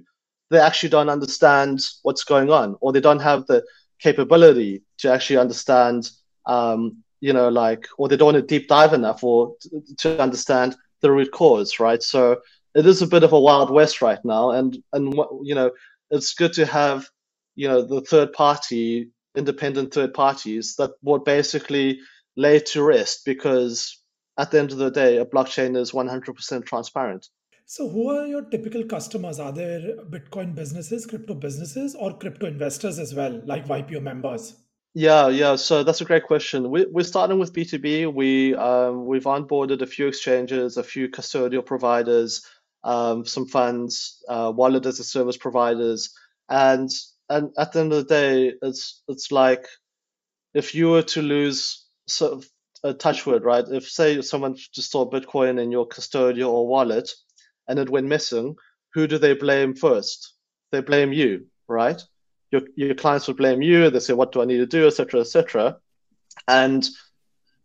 [0.51, 3.65] they actually don't understand what's going on or they don't have the
[4.01, 6.11] capability to actually understand
[6.47, 9.55] um, you know, like, or they don't want to deep dive enough or
[9.99, 12.03] to understand the root cause, right?
[12.03, 12.41] So
[12.75, 15.71] it is a bit of a wild west right now, and and you know,
[16.11, 17.09] it's good to have
[17.55, 22.01] you know the third party, independent third parties that would basically
[22.37, 24.01] lay to rest because
[24.39, 27.29] at the end of the day, a blockchain is 100% transparent.
[27.67, 29.39] So, who are your typical customers?
[29.39, 34.57] Are there Bitcoin businesses, crypto businesses, or crypto investors as well, like YPO members?
[34.95, 35.55] Yeah, yeah.
[35.55, 36.69] So that's a great question.
[36.69, 38.13] We, we're starting with B2B.
[38.13, 42.45] We um, we've onboarded a few exchanges, a few custodial providers,
[42.85, 46.15] um, some funds, uh, wallet as a service providers,
[46.49, 46.91] and
[47.29, 49.67] and at the end of the day, it's it's like
[50.55, 52.47] if you were to lose sort of
[52.83, 53.65] a touchwood, right?
[53.69, 57.11] If say someone just stole Bitcoin in your custodial or wallet,
[57.69, 58.57] and it went missing,
[58.95, 60.35] who do they blame first?
[60.73, 62.03] They blame you, right?
[62.51, 63.91] your, your clients would blame you.
[63.91, 65.77] They say, what do I need to do, etc., etc.
[66.49, 66.87] And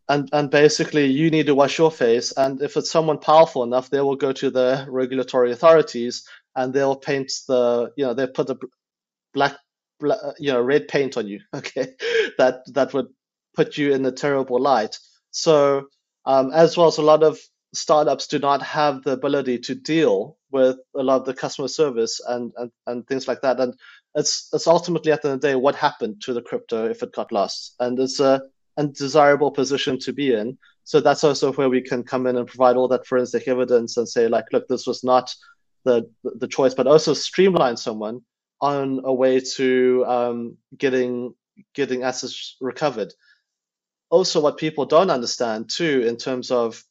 [0.08, 3.90] and and basically you need to wash your face and if it's someone powerful enough
[3.90, 8.48] they will go to the regulatory authorities and they'll paint the you know they put
[8.48, 8.56] the
[9.34, 9.58] black,
[10.00, 11.88] black you know red paint on you okay?
[12.38, 13.08] That that would
[13.56, 14.98] put you in a terrible light.
[15.32, 15.88] So
[16.26, 17.38] um, as well as a lot of
[17.74, 22.22] startups do not have the ability to deal with a lot of the customer service
[22.26, 23.74] and and, and things like that and
[24.16, 27.04] it's it's ultimately at the end of the day what happened to the crypto if
[27.04, 27.76] it got lost.
[27.80, 28.42] And it's a
[28.78, 30.58] undesirable position to be in.
[30.84, 34.08] So that's also where we can come in and provide all that forensic evidence and
[34.08, 35.34] say, like, look, this was not
[35.84, 38.22] the the choice, but also streamline someone
[38.62, 41.34] on a way to um, getting
[41.74, 43.14] getting assets recovered.
[44.10, 46.84] Also, what people don't understand too, in terms of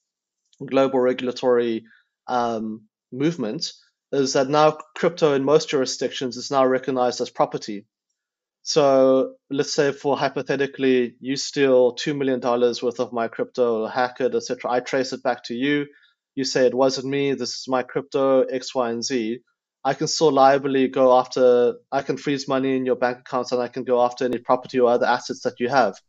[0.65, 1.85] global regulatory
[2.27, 3.73] um, movement,
[4.13, 7.87] is that now crypto in most jurisdictions is now recognized as property.
[8.67, 14.23] So let's say for hypothetically, you steal two million dollars worth of my crypto, hack
[14.23, 14.71] it, etc.
[14.71, 15.87] I trace it back to you.
[16.35, 17.35] You say it wasn't me.
[17.35, 19.41] This is my crypto X, Y, and Z.
[19.85, 21.75] I can still liably go after.
[21.93, 24.81] I can freeze money in your bank accounts, and I can go after any property
[24.81, 26.01] or other assets that you have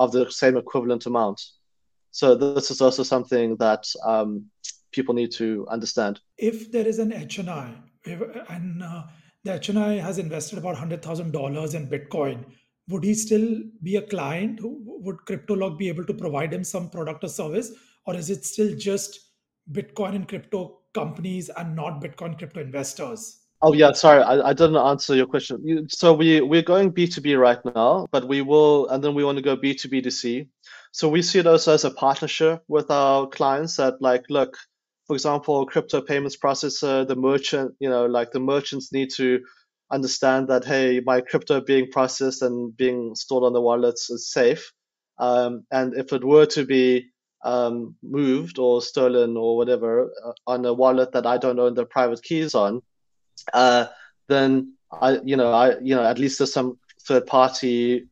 [0.00, 1.40] of the same equivalent amount.
[2.10, 4.46] So this is also something that um,
[4.90, 6.18] people need to understand.
[6.36, 7.72] If there is an HNI,
[8.48, 9.04] and uh,
[9.44, 12.44] the HNI has invested about $100,000 in Bitcoin,
[12.88, 14.58] would he still be a client?
[14.62, 17.72] Would CryptoLock be able to provide him some product or service?
[18.06, 19.20] Or is it still just
[19.72, 23.40] Bitcoin and crypto companies and not Bitcoin crypto investors?
[23.62, 25.86] Oh yeah, sorry, I, I didn't answer your question.
[25.90, 29.22] So we we're going B two B right now, but we will, and then we
[29.22, 30.48] want to go B two B to C.
[30.92, 33.76] So we see it also as a partnership with our clients.
[33.76, 34.56] That like, look,
[35.10, 39.40] for example, crypto payments processor, the merchant, you know, like the merchants need to
[39.90, 44.72] understand that, hey, my crypto being processed and being stored on the wallets is safe.
[45.18, 47.10] Um, and if it were to be
[47.44, 51.86] um, moved or stolen or whatever uh, on a wallet that I don't own the
[51.86, 52.80] private keys on,
[53.52, 53.86] uh,
[54.28, 58.06] then I, you know, I, you know, at least there's some third party,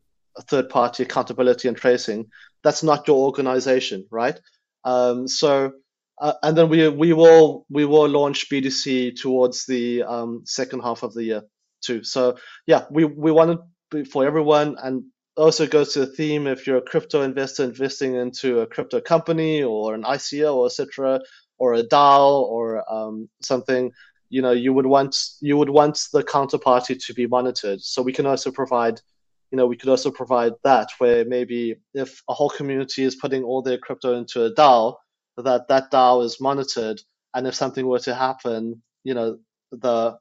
[0.49, 2.27] third party accountability and tracing.
[2.65, 4.41] That's not your organization, right?
[4.83, 5.75] Um, so
[6.21, 11.03] uh, and then we we will we will launch BDC towards the um, second half
[11.03, 11.43] of the year
[11.81, 12.03] too.
[12.05, 13.61] So yeah, we we want
[13.95, 15.05] it for everyone, and
[15.37, 19.63] also goes to the theme if you're a crypto investor investing into a crypto company
[19.63, 21.21] or an ICO or etc.
[21.59, 23.93] or a DAO or um, something,
[24.29, 27.81] you know, you would want you would want the counterparty to be monitored.
[27.81, 29.01] So we can also provide
[29.51, 33.45] you know, we could also provide that where maybe if a whole community is putting
[33.45, 34.97] all their crypto into a DAO,
[35.43, 37.01] that that DAO is monitored,
[37.35, 39.39] and if something were to happen, you know,
[39.71, 40.19] the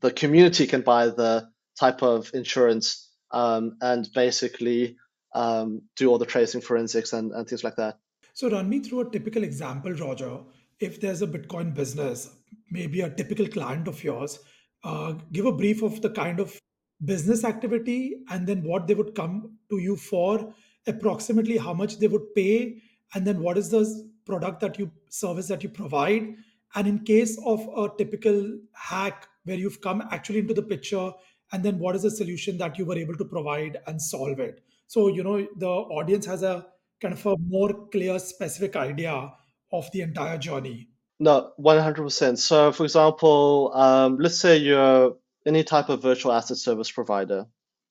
[0.00, 4.96] the community can buy the type of insurance um, and basically
[5.34, 7.98] um, do all the tracing forensics and, and things like that.
[8.32, 10.38] So run me through a typical example, Roger.
[10.80, 12.30] If there's a Bitcoin business,
[12.70, 14.38] maybe a typical client of yours,
[14.82, 16.58] uh, give a brief of the kind of
[17.04, 20.52] business activity and then what they would come to you for,
[20.86, 22.76] approximately how much they would pay,
[23.14, 26.34] and then what is the product that you service that you provide.
[26.74, 31.12] And in case of a typical hack where you've come actually into the picture
[31.52, 34.60] and then what is the solution that you were able to provide and solve it?
[34.86, 36.66] So you know the audience has a
[37.00, 39.32] kind of a more clear specific idea
[39.72, 40.88] of the entire journey.
[41.20, 46.90] No 100% so for example um, let's say you're any type of virtual asset service
[46.90, 47.46] provider.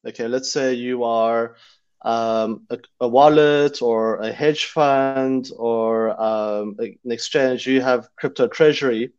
[0.06, 1.56] Okay let's say you are
[2.04, 8.48] um, a, a, wallet or a hedge fund or um, an exchange, you have crypto
[8.48, 9.14] treasury.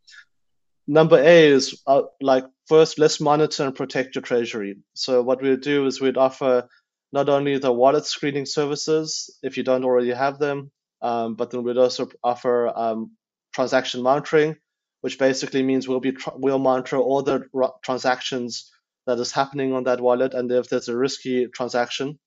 [0.87, 4.77] Number A is uh, like first, let's monitor and protect your treasury.
[4.93, 6.69] So what we'll do is we'd offer
[7.11, 10.71] not only the wallet screening services if you don't already have them,
[11.01, 13.13] um, but then we'd also offer um,
[13.55, 14.57] transaction monitoring,
[15.01, 17.47] which basically means we'll be we'll monitor all the
[17.83, 18.71] transactions
[19.07, 22.19] that is happening on that wallet, and if there's a risky transaction,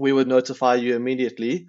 [0.00, 1.66] we would notify you immediately.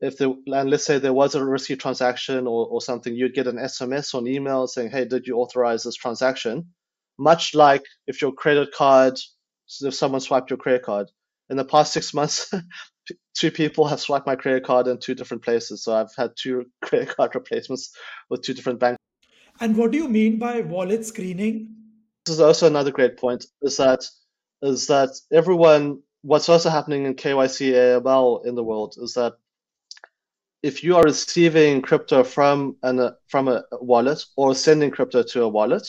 [0.00, 3.48] If the and let's say there was a risky transaction or, or something, you'd get
[3.48, 6.72] an SMS or an email saying, "Hey, did you authorize this transaction?"
[7.18, 9.18] Much like if your credit card,
[9.82, 11.10] if someone swiped your credit card.
[11.50, 12.52] In the past six months,
[13.34, 15.84] two people have swiped my credit card in two different places.
[15.84, 17.90] So I've had two credit card replacements
[18.30, 18.98] with two different banks.
[19.60, 21.74] And what do you mean by wallet screening?
[22.24, 23.46] This is also another great point.
[23.62, 24.04] Is that
[24.62, 29.34] is that everyone what's also happening in KYC AML in the world is that
[30.62, 35.48] if you are receiving crypto from an from a wallet or sending crypto to a
[35.48, 35.86] wallet,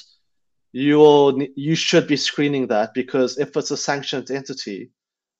[0.73, 4.91] you will you should be screening that because if it's a sanctioned entity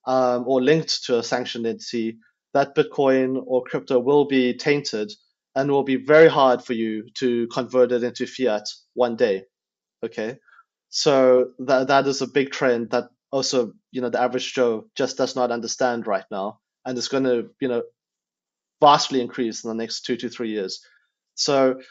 [0.05, 2.17] um, or linked to a sanctioned entity,
[2.53, 5.11] that Bitcoin or crypto will be tainted
[5.55, 9.43] and will be very hard for you to convert it into fiat one day.
[10.01, 10.37] Okay.
[10.87, 15.17] So that that is a big trend that also, you know, the average Joe just
[15.17, 16.61] does not understand right now.
[16.85, 17.83] And it's going to, you know,
[18.79, 20.79] vastly increase in the next two to three years.
[21.33, 21.81] So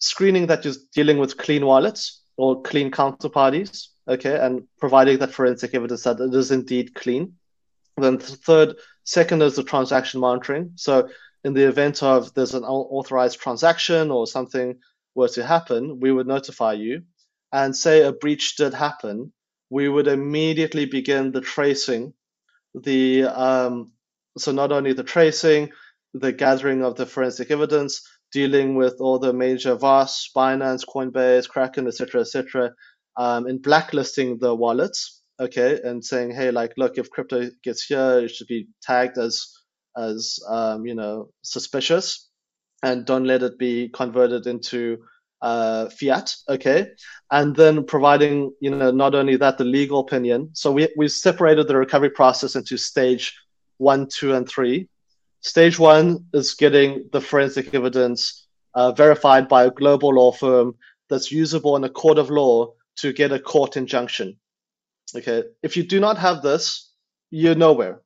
[0.00, 5.74] screening that you're dealing with clean wallets or clean counterparties, okay, and providing that forensic
[5.74, 7.36] evidence that it is indeed clean.
[7.96, 10.72] Then third, second is the transaction monitoring.
[10.74, 11.08] So
[11.42, 14.78] in the event of there's an authorized transaction or something
[15.14, 17.04] were to happen, we would notify you.
[17.50, 19.32] And say a breach did happen,
[19.72, 22.12] we would immediately begin the tracing,
[22.74, 23.92] the um,
[24.36, 25.70] so not only the tracing,
[26.12, 31.86] the gathering of the forensic evidence, dealing with all the major VAS, Binance, Coinbase, Kraken,
[31.86, 32.72] etc., etc.,
[33.16, 38.18] um, in blacklisting the wallets, okay, and saying, hey, like, look, if crypto gets here,
[38.24, 39.48] it should be tagged as
[39.96, 42.28] as um, you know suspicious,
[42.82, 44.98] and don't let it be converted into
[45.42, 46.86] uh, fiat, okay,
[47.30, 50.50] and then providing you know not only that the legal opinion.
[50.54, 53.36] So we we separated the recovery process into stage
[53.78, 54.88] one, two, and three.
[55.40, 60.76] Stage one is getting the forensic evidence uh, verified by a global law firm
[61.10, 64.38] that's usable in a court of law to get a court injunction.
[65.14, 66.92] Okay, if you do not have this,
[67.30, 68.00] you're nowhere.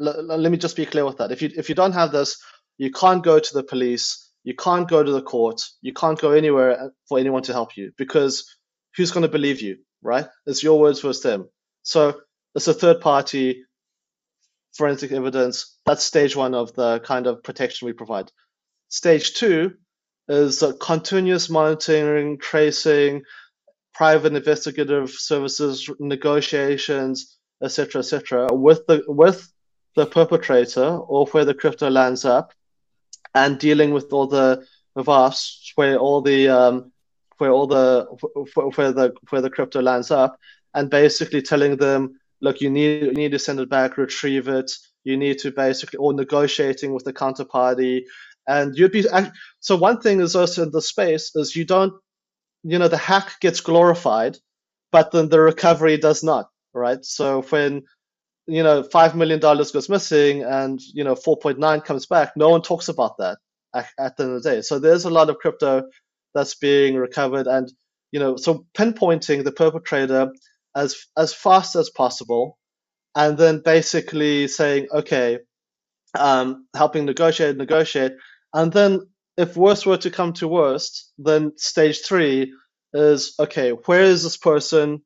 [0.00, 1.32] L- let me just be clear with that.
[1.32, 2.40] If you if you don't have this,
[2.78, 6.30] you can't go to the police, you can't go to the court, you can't go
[6.32, 8.56] anywhere for anyone to help you because
[8.96, 10.26] who's going to believe you, right?
[10.46, 11.48] It's your words versus them.
[11.82, 12.20] So
[12.54, 13.64] it's a third party
[14.74, 15.78] forensic evidence.
[15.86, 18.30] That's stage one of the kind of protection we provide.
[18.88, 19.74] Stage two
[20.28, 23.22] is continuous monitoring, tracing,
[23.94, 29.52] private investigative services, negotiations, etc., etc., with the with
[29.96, 32.52] the perpetrator or where the crypto lands up,
[33.34, 34.64] and dealing with all the
[34.96, 36.92] VASPs where all the um,
[37.38, 38.06] where all the
[38.76, 40.38] where the where the crypto lands up,
[40.74, 44.70] and basically telling them, look, you need you need to send it back, retrieve it.
[45.04, 48.02] You need to basically or negotiating with the counterparty,
[48.46, 49.06] and you'd be
[49.60, 51.94] so one thing is also in the space is you don't
[52.62, 54.36] you know the hack gets glorified,
[54.92, 57.02] but then the recovery does not, right?
[57.04, 57.84] So when
[58.50, 62.62] you know five million dollars goes missing and you know 4.9 comes back, no one
[62.62, 63.38] talks about that
[63.74, 64.62] at, at the end of the day.
[64.62, 65.84] So there's a lot of crypto
[66.34, 67.70] that's being recovered, and
[68.12, 70.32] you know so pinpointing the perpetrator
[70.76, 72.58] as as fast as possible,
[73.14, 75.38] and then basically saying okay,
[76.18, 78.12] um, helping negotiate, negotiate,
[78.54, 79.00] and then
[79.36, 82.52] if worst were to come to worst, then stage three
[82.92, 83.70] is okay.
[83.70, 85.02] Where is this person?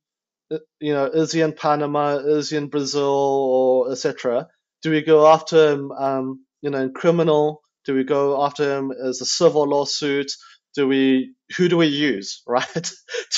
[0.51, 2.17] Uh, you know, is he in Panama?
[2.17, 4.49] Is he in Brazil, or etc.?
[4.83, 5.93] Do we go after him?
[5.93, 7.63] Um, you know, in criminal?
[7.85, 10.31] Do we go after him as a civil lawsuit?
[10.75, 11.35] Do we?
[11.57, 12.93] Who do we use, right?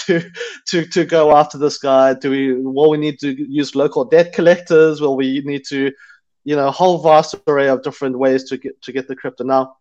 [0.06, 0.30] to
[0.68, 2.14] to to go after this guy?
[2.14, 2.54] Do we?
[2.54, 5.00] Will we need to use local debt collectors?
[5.00, 5.92] Will we need to?
[6.44, 9.44] You know, a whole vast array of different ways to get to get the crypto
[9.44, 9.76] now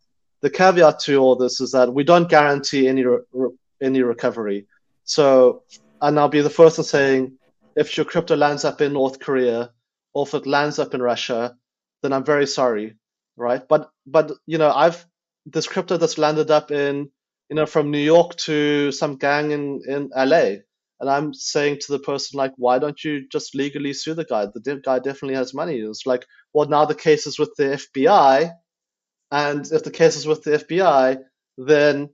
[0.46, 3.50] the caveat to all this is that we don't guarantee any re-
[3.82, 4.68] any recovery.
[5.04, 5.64] So,
[6.08, 7.38] and I'll be the first in saying,
[7.76, 9.72] if your crypto lands up in North Korea
[10.14, 11.56] or if it lands up in Russia,
[12.02, 12.98] then I'm very sorry,
[13.36, 13.62] right?
[13.68, 15.06] But but you know, I've
[15.46, 17.10] this crypto that's landed up in
[17.50, 20.62] you know from New York to some gang in in LA,
[21.00, 24.46] and I'm saying to the person like, why don't you just legally sue the guy?
[24.46, 25.78] The guy definitely has money.
[25.80, 28.54] It's like, well, now the case is with the FBI
[29.32, 31.18] and if the case is with the FBI,
[31.58, 32.10] then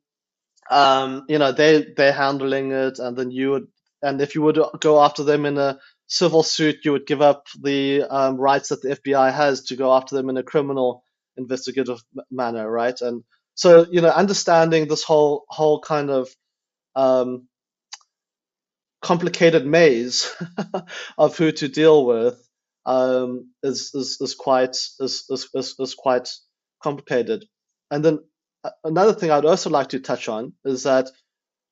[0.69, 3.67] um, you know they they're handling it, and then you would,
[4.01, 7.47] and if you would go after them in a civil suit, you would give up
[7.59, 11.03] the um, rights that the FBI has to go after them in a criminal
[11.37, 12.99] investigative manner, right?
[13.01, 13.23] And
[13.55, 16.29] so you know, understanding this whole whole kind of
[16.95, 17.47] um,
[19.01, 20.31] complicated maze
[21.17, 22.47] of who to deal with
[22.85, 26.29] um, is, is is quite is, is, is, quite
[26.81, 27.45] complicated.
[27.89, 28.19] And then
[28.63, 31.09] uh, another thing I'd also like to touch on is that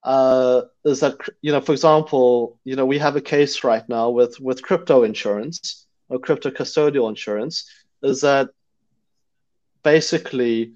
[0.04, 4.10] uh, is that you know, for example, you know, we have a case right now
[4.10, 7.70] with with crypto insurance or crypto custodial insurance.
[8.02, 8.50] Is that
[9.84, 10.74] basically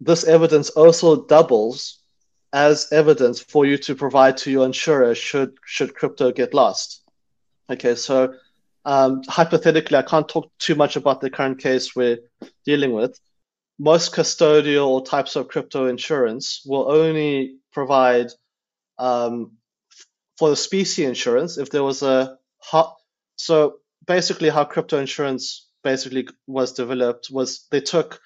[0.00, 1.98] this evidence also doubles
[2.52, 7.02] as evidence for you to provide to your insurer should should crypto get lost.
[7.68, 8.34] Okay, so
[8.84, 12.18] um, hypothetically, I can't talk too much about the current case we're
[12.64, 13.20] dealing with,
[13.80, 18.26] most custodial types of crypto insurance will only provide
[18.98, 19.56] um,
[20.38, 22.36] for the specie insurance if there was a.
[23.36, 23.76] So
[24.06, 28.20] basically, how crypto insurance basically was developed was they took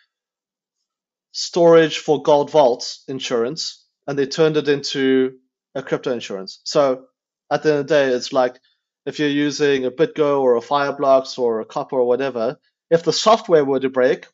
[1.31, 5.39] storage for gold vaults insurance and they turned it into
[5.77, 6.61] a crypto insurance.
[6.65, 7.05] So
[7.53, 8.59] at the end of the day, it's like
[9.07, 12.59] if you're using a BitGo or a Fireblocks or a Copper or whatever,
[12.91, 14.27] if the software were to break,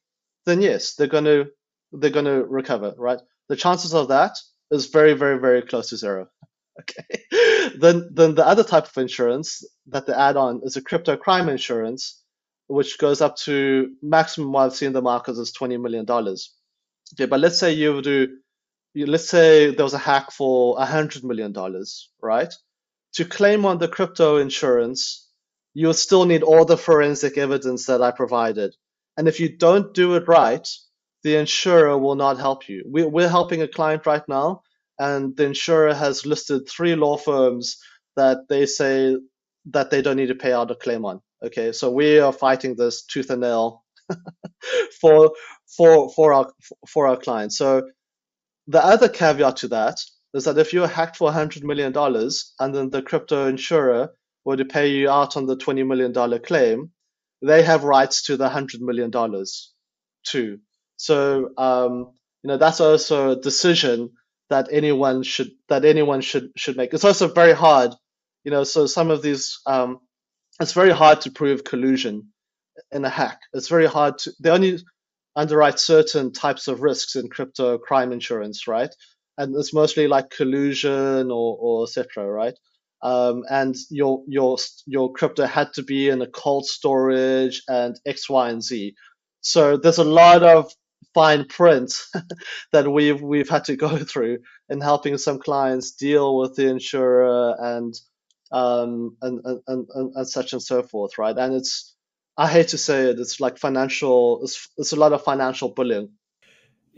[0.46, 1.46] then yes, they're going to
[1.92, 3.20] they're going to recover, right?
[3.48, 4.38] The chances of that
[4.70, 6.28] is very, very, very close to zero.
[6.80, 7.24] Okay.
[7.78, 11.48] then, then the other type of insurance that they add on is a crypto crime
[11.50, 12.22] insurance,
[12.68, 16.54] which goes up to maximum What I've seen the market is twenty million dollars.
[17.14, 18.38] Okay, but let's say you do,
[18.96, 22.52] let's say there was a hack for a hundred million dollars, right?
[23.14, 25.28] To claim on the crypto insurance,
[25.74, 28.74] you'll still need all the forensic evidence that I provided.
[29.20, 30.66] And if you don't do it right,
[31.24, 32.82] the insurer will not help you.
[32.90, 34.62] We, we're helping a client right now,
[34.98, 37.76] and the insurer has listed three law firms
[38.16, 39.18] that they say
[39.66, 41.20] that they don't need to pay out a claim on.
[41.44, 43.84] Okay, so we are fighting this tooth and nail
[45.02, 45.32] for
[45.76, 46.50] for for our
[46.88, 47.58] for our clients.
[47.58, 47.90] So
[48.68, 49.98] the other caveat to that
[50.32, 54.14] is that if you're hacked for $100 million and then the crypto insurer
[54.46, 56.92] were to pay you out on the $20 million claim,
[57.42, 59.10] they have rights to the $100 million
[60.24, 60.58] too.
[60.96, 62.12] So, um,
[62.42, 64.10] you know, that's also a decision
[64.50, 66.92] that anyone should, that anyone should, should make.
[66.92, 67.92] It's also very hard,
[68.44, 70.00] you know, so some of these, um,
[70.60, 72.32] it's very hard to prove collusion
[72.90, 73.40] in a hack.
[73.52, 74.78] It's very hard to, they only
[75.36, 78.94] underwrite certain types of risks in crypto crime insurance, right?
[79.38, 82.54] And it's mostly like collusion or, or etc., right?
[83.02, 88.28] Um, and your your your crypto had to be in a cold storage and X,
[88.28, 88.94] Y, and Z.
[89.40, 90.70] So there's a lot of
[91.14, 91.92] fine print
[92.72, 94.38] that we've we've had to go through
[94.68, 97.94] in helping some clients deal with the insurer and
[98.52, 101.36] um, and, and, and, and such and so forth, right?
[101.36, 101.94] And it's
[102.36, 106.10] I hate to say it, it's like financial, it's, it's a lot of financial bullying.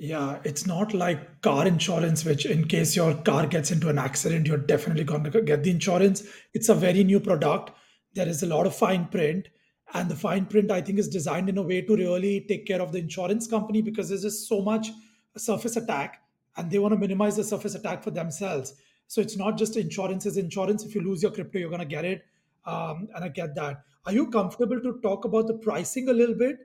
[0.03, 4.49] Yeah, it's not like car insurance, which in case your car gets into an accident,
[4.49, 6.25] you're definitely going to get the insurance.
[6.55, 7.71] It's a very new product.
[8.13, 9.47] There is a lot of fine print,
[9.95, 12.83] and the fine print, I think, is designed in a way to really take care
[12.83, 14.89] of the insurance company because there's just so much
[15.37, 16.21] surface attack,
[16.57, 18.75] and they want to minimize the surface attack for themselves.
[19.07, 20.85] So it's not just insurance is insurance.
[20.85, 22.25] If you lose your crypto, you're going to get it.
[22.67, 23.85] Um, and I get that.
[24.05, 26.57] Are you comfortable to talk about the pricing a little bit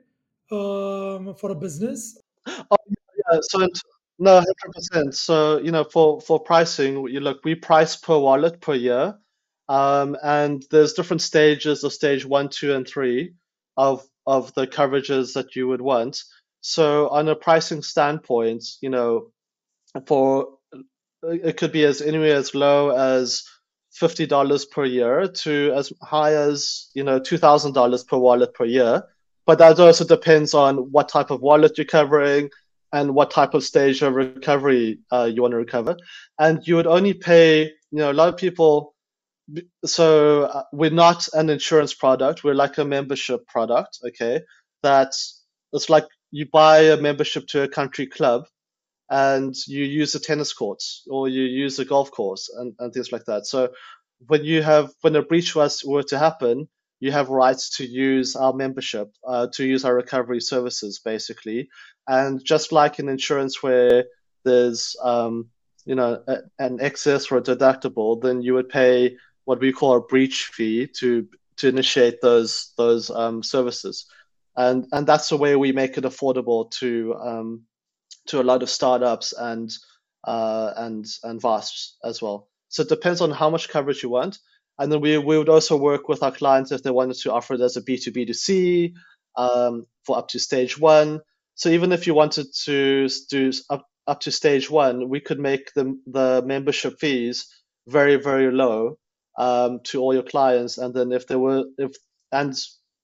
[0.50, 2.18] um, for a business?
[3.42, 3.66] So
[4.18, 5.14] no, hundred percent.
[5.14, 9.18] So you know, for for pricing, you look, we price per wallet per year,
[9.68, 13.34] um, and there's different stages of stage one, two, and three
[13.76, 16.22] of of the coverages that you would want.
[16.60, 19.30] So on a pricing standpoint, you know,
[20.06, 20.48] for
[21.22, 23.44] it could be as anywhere as low as
[23.92, 28.52] fifty dollars per year to as high as you know two thousand dollars per wallet
[28.54, 29.04] per year.
[29.46, 32.50] But that also depends on what type of wallet you're covering
[32.92, 35.96] and what type of stage of recovery uh, you want to recover.
[36.38, 38.94] And you would only pay, you know, a lot of people.
[39.84, 42.44] So uh, we're not an insurance product.
[42.44, 43.98] We're like a membership product.
[44.06, 44.40] Okay,
[44.82, 45.12] that
[45.72, 48.44] it's like you buy a membership to a country club
[49.10, 53.12] and you use the tennis courts or you use the golf course and, and things
[53.12, 53.46] like that.
[53.46, 53.70] So
[54.26, 56.68] when you have when a breach was were to happen,
[57.00, 61.68] you have rights to use our membership, uh, to use our recovery services, basically.
[62.06, 64.04] And just like in insurance, where
[64.44, 65.48] there's um,
[65.84, 69.96] you know a, an excess or a deductible, then you would pay what we call
[69.96, 71.28] a breach fee to
[71.58, 74.06] to initiate those those um, services,
[74.56, 77.62] and and that's the way we make it affordable to um,
[78.26, 79.70] to a lot of startups and
[80.24, 82.48] uh, and and VASPs as well.
[82.68, 84.38] So it depends on how much coverage you want.
[84.78, 87.54] And then we, we would also work with our clients if they wanted to offer
[87.54, 88.94] it as a B2B2C
[89.36, 91.20] um, for up to stage one.
[91.54, 95.72] So even if you wanted to do up, up to stage one, we could make
[95.74, 97.52] the, the membership fees
[97.88, 98.98] very, very low
[99.36, 100.78] um, to all your clients.
[100.78, 101.96] And then if there were, if,
[102.30, 102.54] and,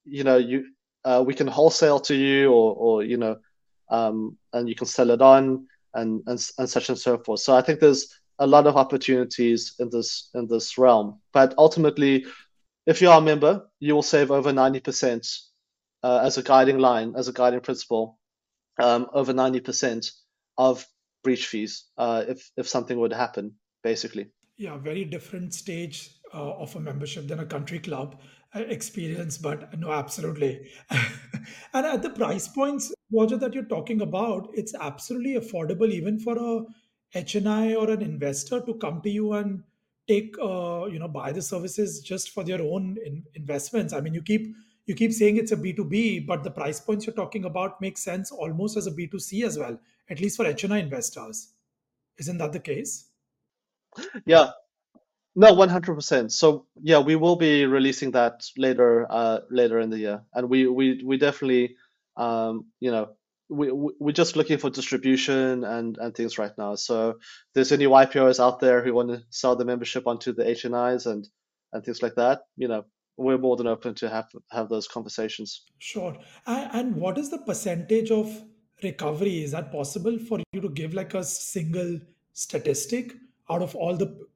[0.05, 0.67] you know, you,
[1.05, 3.37] uh, we can wholesale to you or, or you know,
[3.91, 7.41] um, and you can sell it on and, and and such and so forth.
[7.41, 8.09] So I think there's
[8.39, 11.21] a lot of opportunities in this in this realm.
[11.33, 12.27] But ultimately,
[12.87, 15.27] if you are a member, you will save over ninety percent
[16.03, 18.19] uh, as a guiding line, as a guiding principle,
[18.83, 20.11] um, over ninety percent
[20.59, 20.87] of
[21.23, 24.31] breach fees uh, if if something would happen, basically.
[24.57, 28.21] Yeah, very different stage uh, of a membership than a country club
[28.55, 30.71] uh, experience, but no, absolutely.
[31.73, 36.37] and at the price points, Roger, that you're talking about, it's absolutely affordable even for
[36.39, 36.65] a
[37.15, 39.63] HNI or an investor to come to you and
[40.09, 43.93] take, uh, you know, buy the services just for their own in- investments.
[43.93, 44.55] I mean, you keep
[44.87, 48.31] you keep saying it's a B2B, but the price points you're talking about make sense
[48.31, 49.79] almost as a B2C as well,
[50.11, 51.55] at least for HNI investors.
[52.19, 53.07] Isn't that the case?
[54.27, 54.51] Yeah,
[55.35, 56.33] no, one hundred percent.
[56.33, 60.67] So yeah, we will be releasing that later, uh, later in the year, and we
[60.67, 61.77] we we definitely,
[62.17, 63.11] um, you know,
[63.49, 66.75] we we're just looking for distribution and and things right now.
[66.75, 67.19] So
[67.55, 71.29] there's any YPOs out there who want to sell the membership onto the HNIs and
[71.75, 72.85] and things like that, you know,
[73.17, 75.63] we're more than open to have have those conversations.
[75.79, 76.17] Sure.
[76.47, 78.43] And, what is the percentage of
[78.83, 79.43] recovery?
[79.43, 82.01] Is that possible for you to give like a single
[82.33, 83.13] statistic
[83.51, 84.27] out of all the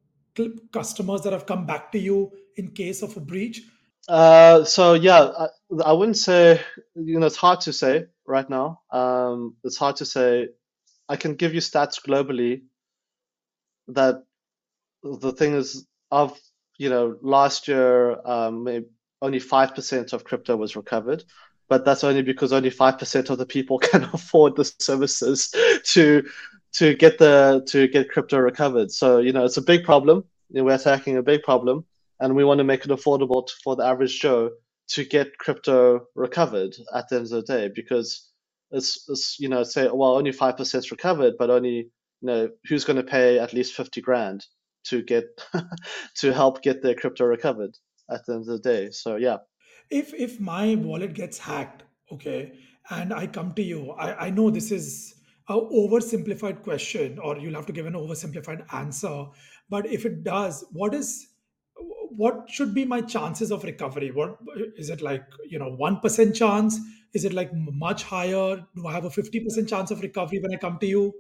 [0.72, 3.62] customers that have come back to you in case of a breach?
[4.09, 5.48] Uh, so yeah, I,
[5.84, 6.61] I, wouldn't say
[6.94, 8.83] you know it's hard to say right now.
[8.91, 10.49] Um, it's hard to say.
[11.09, 12.62] I can give you stats globally.
[13.89, 14.22] That
[15.03, 16.39] the thing is of
[16.76, 18.85] you know last year um,
[19.22, 21.24] only five percent of crypto was recovered,
[21.68, 25.55] but that's only because only five percent of the people can afford the services
[25.85, 26.29] to
[26.74, 28.91] to get the to get crypto recovered.
[28.91, 30.24] So you know it's a big problem.
[30.51, 31.85] You know, we're attacking a big problem,
[32.20, 34.51] and we want to make it affordable to, for the average Joe
[34.89, 38.30] to get crypto recovered at the end of the day because
[38.70, 42.84] it's, it's you know say well only five percent recovered, but only you know who's
[42.84, 44.45] going to pay at least fifty grand
[44.84, 45.24] to get
[46.16, 47.76] to help get their crypto recovered
[48.11, 48.91] at the end of the day.
[48.91, 49.39] So yeah.
[49.91, 52.53] If if my wallet gets hacked, okay,
[52.91, 55.14] and I come to you, I, I know this is
[55.49, 59.26] a oversimplified question or you'll have to give an oversimplified answer
[59.70, 61.28] but if it does what is
[62.16, 64.11] what should be my chances of recovery?
[64.11, 64.38] What
[64.76, 66.78] is it like you know 1% chance?
[67.14, 68.64] Is it like much higher?
[68.76, 71.14] Do i have a 50% chance of recovery when i come to you?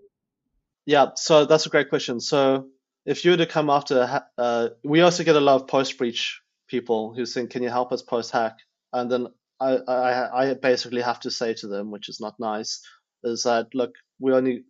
[0.86, 2.20] Yeah so that's a great question.
[2.20, 2.68] So
[3.06, 6.40] if you were to come after uh, we also get a lot of post breach
[6.68, 8.58] people who think can you help us post hack
[8.92, 9.26] and then
[9.60, 12.82] I, I i basically have to say to them which is not nice
[13.24, 14.64] is that look we only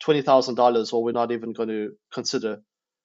[0.00, 2.62] twenty thousand dollars, or we're not even going to consider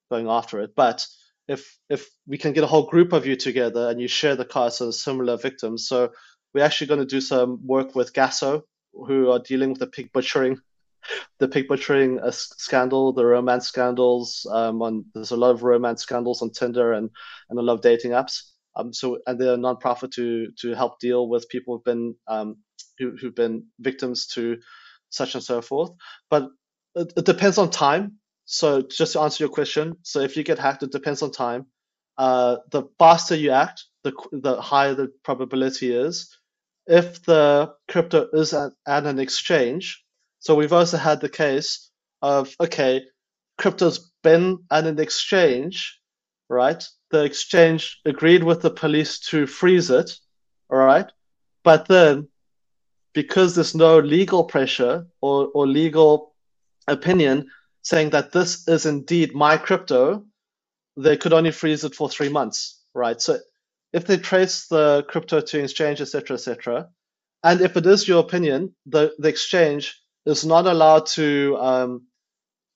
[0.09, 0.71] going after it.
[0.75, 1.05] But
[1.47, 4.45] if if we can get a whole group of you together and you share the
[4.45, 6.11] costs of similar victims, so
[6.53, 10.11] we're actually going to do some work with GASO, who are dealing with the pig
[10.13, 10.57] butchering,
[11.39, 14.47] the pig butchering uh, scandal, the romance scandals.
[14.49, 17.09] Um, on there's a lot of romance scandals on Tinder and
[17.49, 18.41] and a lot of dating apps.
[18.75, 22.57] Um, so and they're a nonprofit to to help deal with people who've been um,
[22.97, 24.57] who, who've been victims to
[25.09, 25.91] such and so forth.
[26.29, 26.49] But
[26.95, 28.19] it, it, depends on time.
[28.45, 31.65] So just to answer your question, so if you get hacked, it depends on time.
[32.17, 36.37] Uh, the faster you act, the the higher the probability is.
[36.87, 40.03] If the crypto is at, at an exchange,
[40.39, 41.89] so we've also had the case
[42.21, 43.03] of okay,
[43.57, 45.99] crypto's been at an exchange,
[46.47, 46.87] right?
[47.09, 50.17] The exchange agreed with the police to freeze it,
[50.69, 51.11] all right,
[51.63, 52.27] but then
[53.13, 56.35] because there's no legal pressure or, or legal
[56.87, 57.49] opinion
[57.85, 60.25] saying that this is indeed my crypto,
[60.97, 63.21] they could only freeze it for three months, right?
[63.21, 63.37] So
[63.93, 66.89] if they trace the crypto to exchange, etc., etc.,
[67.43, 72.07] and if it is your opinion, the, the exchange is not allowed to um,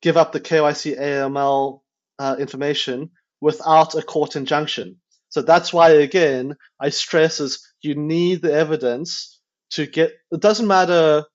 [0.04, 1.82] give up the KYC AML
[2.20, 3.10] uh, information
[3.42, 4.98] without a court injunction.
[5.30, 9.40] So that's why, again, I stress is you need the evidence
[9.72, 11.26] to get it doesn't matter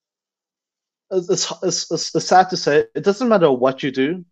[1.14, 4.24] it's, it's, it's, it's sad to say it doesn't matter what you do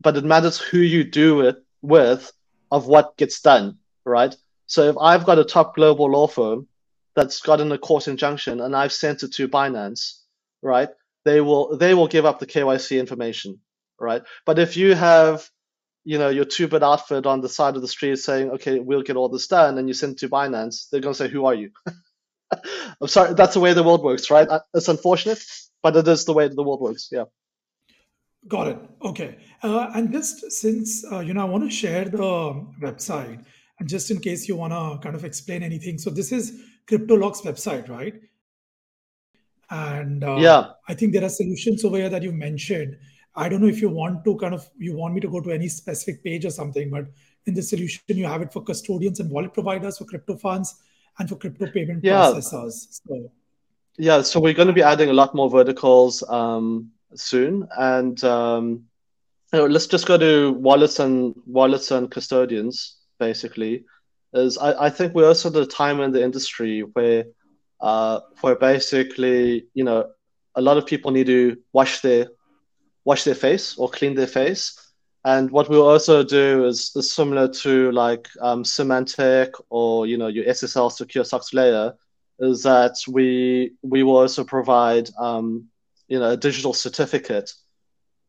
[0.00, 2.32] but it matters who you do it with
[2.70, 4.34] of what gets done right?
[4.66, 6.66] So if i've got a top global law firm
[7.14, 10.20] that's gotten a court injunction and i've sent it to binance
[10.62, 10.90] right
[11.24, 13.60] they will they will give up the kyc information
[13.98, 14.22] right?
[14.44, 15.48] But if you have
[16.04, 19.16] you know your two-bit outfit on the side of the street saying okay we'll get
[19.16, 21.70] all this done and you send it to binance they're to say who are you?
[23.00, 24.48] I'm sorry, that's the way the world works, right?
[24.48, 25.42] Uh, it's unfortunate,
[25.86, 27.08] but it is the way the world works.
[27.12, 27.26] Yeah.
[28.48, 28.78] Got it.
[29.10, 29.38] Okay.
[29.62, 32.26] Uh, and just since, uh, you know, I want to share the
[32.86, 33.44] website
[33.78, 35.96] and just in case you want to kind of explain anything.
[35.98, 36.44] So this is
[36.88, 38.14] CryptoLock's website, right?
[39.70, 42.96] And uh, yeah, I think there are solutions over here that you mentioned.
[43.36, 45.52] I don't know if you want to kind of, you want me to go to
[45.52, 47.06] any specific page or something, but
[47.46, 50.74] in the solution, you have it for custodians and wallet providers for crypto funds
[51.18, 52.22] and for crypto payment yeah.
[52.26, 52.74] processors.
[52.90, 53.30] So.
[53.98, 58.84] Yeah, so we're going to be adding a lot more verticals um, soon, and um,
[59.52, 62.96] you know, let's just go to wallets and wallets and custodians.
[63.18, 63.84] Basically,
[64.34, 67.24] is I, I think we're also at a time in the industry where
[67.80, 70.10] uh, where basically you know
[70.54, 72.26] a lot of people need to wash their
[73.04, 74.92] wash their face or clean their face,
[75.24, 80.28] and what we'll also do is, is similar to like um, Symantec or you know
[80.28, 81.94] your SSL secure SOCKS layer,
[82.38, 85.68] is that we we will also provide um,
[86.08, 87.52] you know a digital certificate,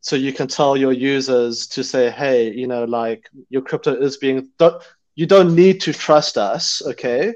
[0.00, 4.16] so you can tell your users to say, hey, you know, like your crypto is
[4.16, 4.48] being.
[4.58, 4.82] Don't,
[5.14, 7.34] you don't need to trust us, okay?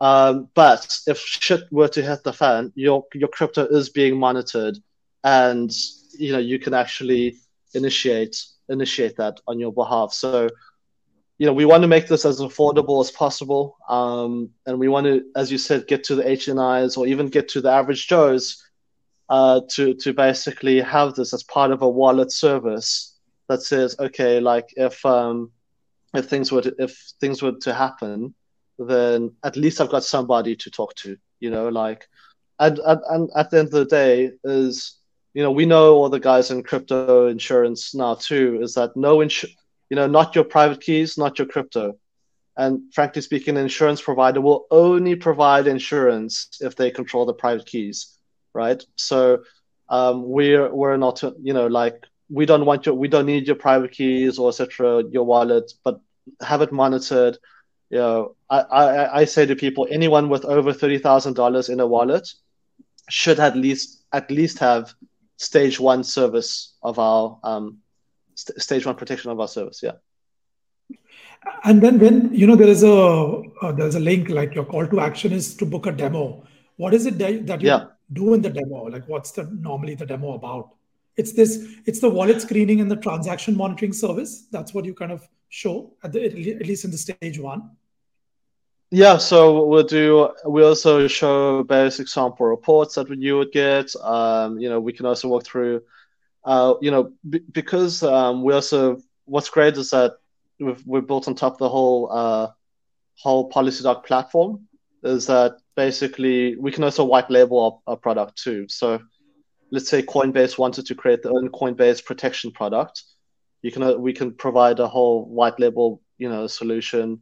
[0.00, 4.78] Um, but if shit were to hit the fan, your your crypto is being monitored,
[5.24, 5.70] and
[6.18, 7.36] you know you can actually
[7.74, 10.12] initiate initiate that on your behalf.
[10.12, 10.48] So,
[11.38, 13.76] you know, we want to make this as affordable as possible.
[13.88, 17.48] Um, and we want to, as you said, get to the HNIs or even get
[17.50, 18.64] to the average Joes
[19.28, 23.16] uh, to, to basically have this as part of a wallet service
[23.48, 25.50] that says, okay, like if, um,
[26.14, 28.34] if things were to, if things were to happen,
[28.78, 32.08] then at least I've got somebody to talk to, you know, like,
[32.60, 34.98] and, and, and at the end of the day is
[35.34, 39.18] you know, we know all the guys in crypto insurance now too, is that no
[39.18, 39.52] insu-
[39.90, 41.98] you know, not your private keys, not your crypto.
[42.56, 47.66] And frankly speaking, an insurance provider will only provide insurance if they control the private
[47.66, 48.16] keys,
[48.52, 48.82] right?
[48.96, 49.42] So
[49.88, 53.56] um, we're we're not, you know, like we don't want your, we don't need your
[53.56, 55.02] private keys or etc.
[55.10, 56.00] Your wallet, but
[56.40, 57.38] have it monitored.
[57.90, 61.80] You know, I, I, I say to people, anyone with over thirty thousand dollars in
[61.80, 62.28] a wallet
[63.10, 64.94] should at least at least have
[65.36, 67.78] stage one service of our um,
[68.34, 69.80] st- stage one protection of our service.
[69.82, 69.92] Yeah.
[71.64, 74.86] And then when you know there is a uh, there's a link like your call
[74.86, 76.44] to action is to book a demo.
[76.76, 77.86] What is it that, that you yeah.
[78.12, 78.84] do in the demo?
[78.84, 80.70] Like what's the normally the demo about?
[81.16, 81.76] It's this.
[81.86, 84.46] It's the wallet screening and the transaction monitoring service.
[84.50, 87.70] That's what you kind of show at the at least in the stage one.
[88.90, 90.30] Yeah, so we'll do.
[90.46, 93.94] We also show basic sample reports that you would get.
[93.96, 95.82] Um, you know, we can also walk through.
[96.44, 100.14] Uh, you know, b- because um, we also what's great is that
[100.60, 102.48] we've we built on top of the whole uh,
[103.18, 104.66] whole PolicyDoc platform.
[105.02, 108.66] Is that basically we can also white label our, our product too.
[108.68, 109.00] So
[109.70, 113.02] let's say Coinbase wanted to create their own Coinbase protection product.
[113.62, 117.20] You can we can provide a whole white label you know solution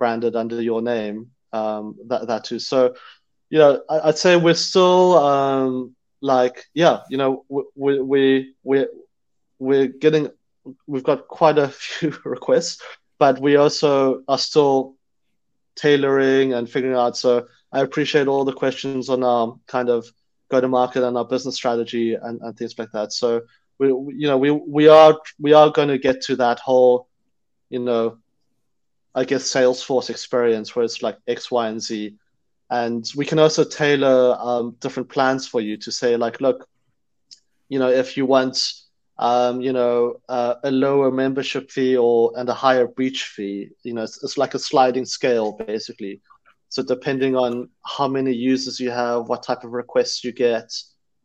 [0.00, 1.30] branded under your name.
[1.52, 2.58] Um, that that too.
[2.58, 2.94] So,
[3.50, 8.86] you know, I, would say we're still um, like, yeah, you know, we we we
[9.58, 10.30] we're getting,
[10.86, 12.82] we've got quite a few requests,
[13.18, 14.96] but we also are still
[15.76, 17.16] tailoring and figuring out.
[17.16, 20.06] So I appreciate all the questions on our kind of
[20.50, 23.12] go to market and our business strategy and, and things like that.
[23.12, 23.42] So
[23.78, 27.08] we, you know, we we are we are going to get to that whole,
[27.70, 28.18] you know,
[29.14, 32.16] I guess Salesforce experience where it's like X, Y, and Z.
[32.70, 36.68] And we can also tailor um, different plans for you to say like, look,
[37.68, 38.72] you know, if you want,
[39.18, 43.92] um, you know, uh, a lower membership fee or and a higher breach fee, you
[43.92, 46.20] know, it's, it's like a sliding scale basically.
[46.68, 50.72] So depending on how many users you have, what type of requests you get,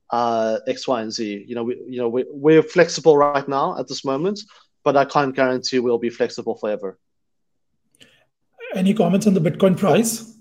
[0.09, 1.45] uh, X, Y, and Z.
[1.47, 4.39] You know, we, you know, we, we're flexible right now at this moment,
[4.83, 6.97] but I can't guarantee we'll be flexible forever.
[8.73, 10.34] Any comments on the Bitcoin price?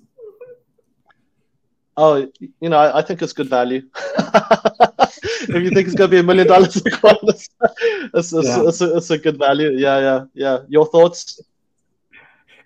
[1.97, 2.27] Oh,
[2.61, 3.83] you know, I, I think it's good value.
[4.07, 7.49] if you think it's going to be a million dollars it's,
[8.15, 8.63] it's, yeah.
[8.69, 9.71] it's, a, it's a good value.
[9.71, 10.59] Yeah, yeah, yeah.
[10.69, 11.41] Your thoughts?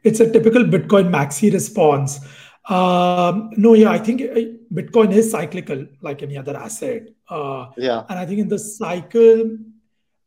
[0.02, 2.20] It's a typical Bitcoin maxi response.
[2.68, 4.40] Um, no, yeah, I think uh,
[4.72, 7.08] Bitcoin is cyclical like any other asset.
[7.28, 8.04] Uh, yeah.
[8.08, 9.58] And I think in the cycle,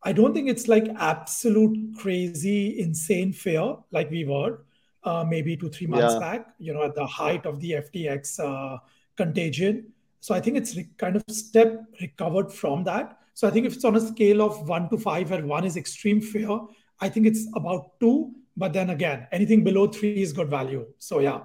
[0.03, 4.59] I don't think it's like absolute crazy, insane fear like we were
[5.03, 6.19] uh, maybe two, three months yeah.
[6.19, 8.77] back, you know, at the height of the FTX uh,
[9.17, 9.91] contagion.
[10.19, 13.17] So I think it's re- kind of step recovered from that.
[13.33, 15.77] So I think if it's on a scale of one to five, where one is
[15.77, 16.59] extreme fear,
[16.99, 18.31] I think it's about two.
[18.55, 20.85] But then again, anything below three is good value.
[20.99, 21.41] So yeah,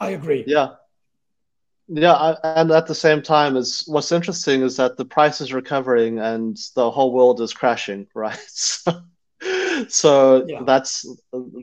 [0.00, 0.44] I agree.
[0.46, 0.76] Yeah.
[1.86, 6.18] Yeah, and at the same time, is what's interesting is that the price is recovering
[6.18, 8.38] and the whole world is crashing, right?
[8.48, 9.02] So
[9.88, 10.62] so yeah.
[10.64, 11.06] that's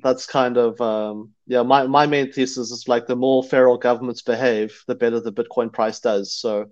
[0.04, 1.64] that's kind of um, yeah.
[1.64, 5.72] My my main thesis is like the more feral governments behave, the better the Bitcoin
[5.72, 6.34] price does.
[6.34, 6.70] So.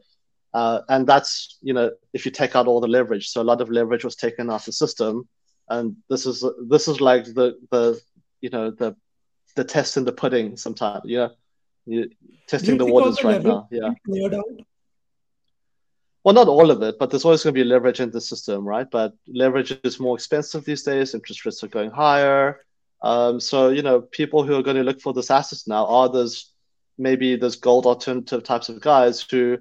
[0.51, 3.61] Uh, and that's you know if you take out all the leverage so a lot
[3.61, 5.29] of leverage was taken out the system
[5.69, 8.01] and this is this is like the the
[8.41, 8.95] you know the
[9.55, 11.29] the test in the pudding sometimes you know
[11.85, 12.09] you
[12.47, 13.91] testing the waters right now yeah
[16.23, 18.65] well, not all of it, but there's always going to be leverage in the system,
[18.65, 18.89] right?
[18.89, 21.13] But leverage is more expensive these days.
[21.13, 22.59] Interest rates are going higher.
[23.01, 26.09] Um, so, you know, people who are going to look for this asset now are
[26.09, 26.51] those
[26.97, 29.57] maybe those gold alternative types of guys who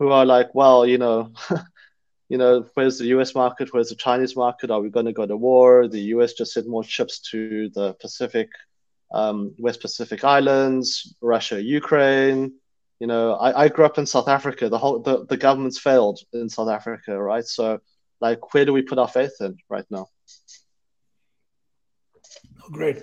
[0.00, 1.30] who are like, well, you know,
[2.28, 3.72] you know, where's the US market?
[3.72, 4.72] Where's the Chinese market?
[4.72, 5.86] Are we going to go to war?
[5.86, 8.50] The US just sent more ships to the Pacific,
[9.12, 12.54] um, West Pacific Islands, Russia, Ukraine.
[13.02, 14.68] You know, I, I grew up in South Africa.
[14.68, 17.44] The whole the, the government's failed in South Africa, right?
[17.44, 17.80] So,
[18.20, 20.06] like, where do we put our faith in right now?
[22.62, 23.02] Oh, great.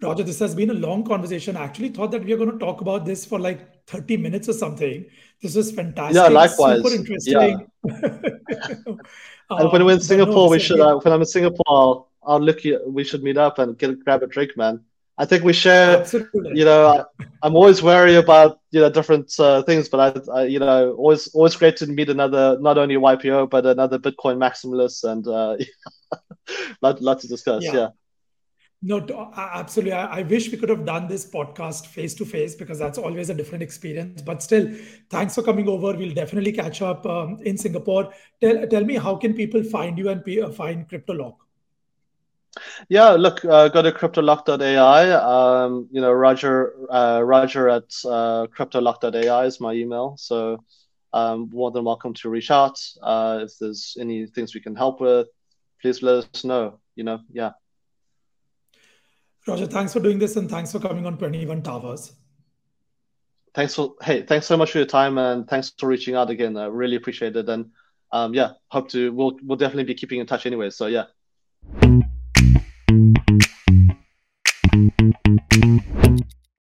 [0.00, 1.56] Roger, this has been a long conversation.
[1.56, 4.48] I actually thought that we are going to talk about this for like 30 minutes
[4.48, 5.06] or something.
[5.42, 6.14] This was fantastic.
[6.14, 6.84] Yeah, likewise.
[6.84, 7.66] Super interesting.
[7.82, 7.92] Yeah.
[9.50, 10.78] and when we're in Singapore, no, we should.
[10.78, 12.80] Uh, when I'm in Singapore, I'll, I'll look you.
[12.86, 14.84] We should meet up and get grab a drink, man.
[15.18, 16.00] I think we share.
[16.00, 16.58] Absolutely.
[16.58, 17.06] You know,
[17.42, 20.92] I, am always wary about you know different uh, things, but I, I, you know,
[20.92, 25.56] always always great to meet another, not only YPO but another Bitcoin maximalist, and uh,
[26.82, 27.62] lot lot to discuss.
[27.64, 27.74] yeah.
[27.74, 27.88] yeah.
[28.82, 29.06] No,
[29.36, 29.92] absolutely.
[29.92, 33.28] I, I, wish we could have done this podcast face to face because that's always
[33.28, 34.22] a different experience.
[34.22, 34.74] But still,
[35.10, 35.94] thanks for coming over.
[35.94, 38.10] We'll definitely catch up um, in Singapore.
[38.40, 41.34] Tell, tell me, how can people find you and uh, find CryptoLock?
[42.88, 45.10] Yeah, look, uh, go to cryptolock.ai.
[45.12, 50.16] Um, you know, Roger, uh, Roger at uh, cryptolock.ai is my email.
[50.18, 50.64] So,
[51.12, 52.80] um, more than welcome to reach out.
[53.02, 55.28] Uh, if there's any things we can help with,
[55.80, 56.80] please let us know.
[56.96, 57.52] You know, yeah.
[59.46, 62.12] Roger, thanks for doing this and thanks for coming on 21 Towers.
[63.54, 66.56] Thanks for hey, thanks so much for your time and thanks for reaching out again.
[66.56, 67.48] I really appreciate it.
[67.48, 67.70] And
[68.12, 70.70] um, yeah, hope to we'll we'll definitely be keeping in touch anyway.
[70.70, 71.06] So yeah.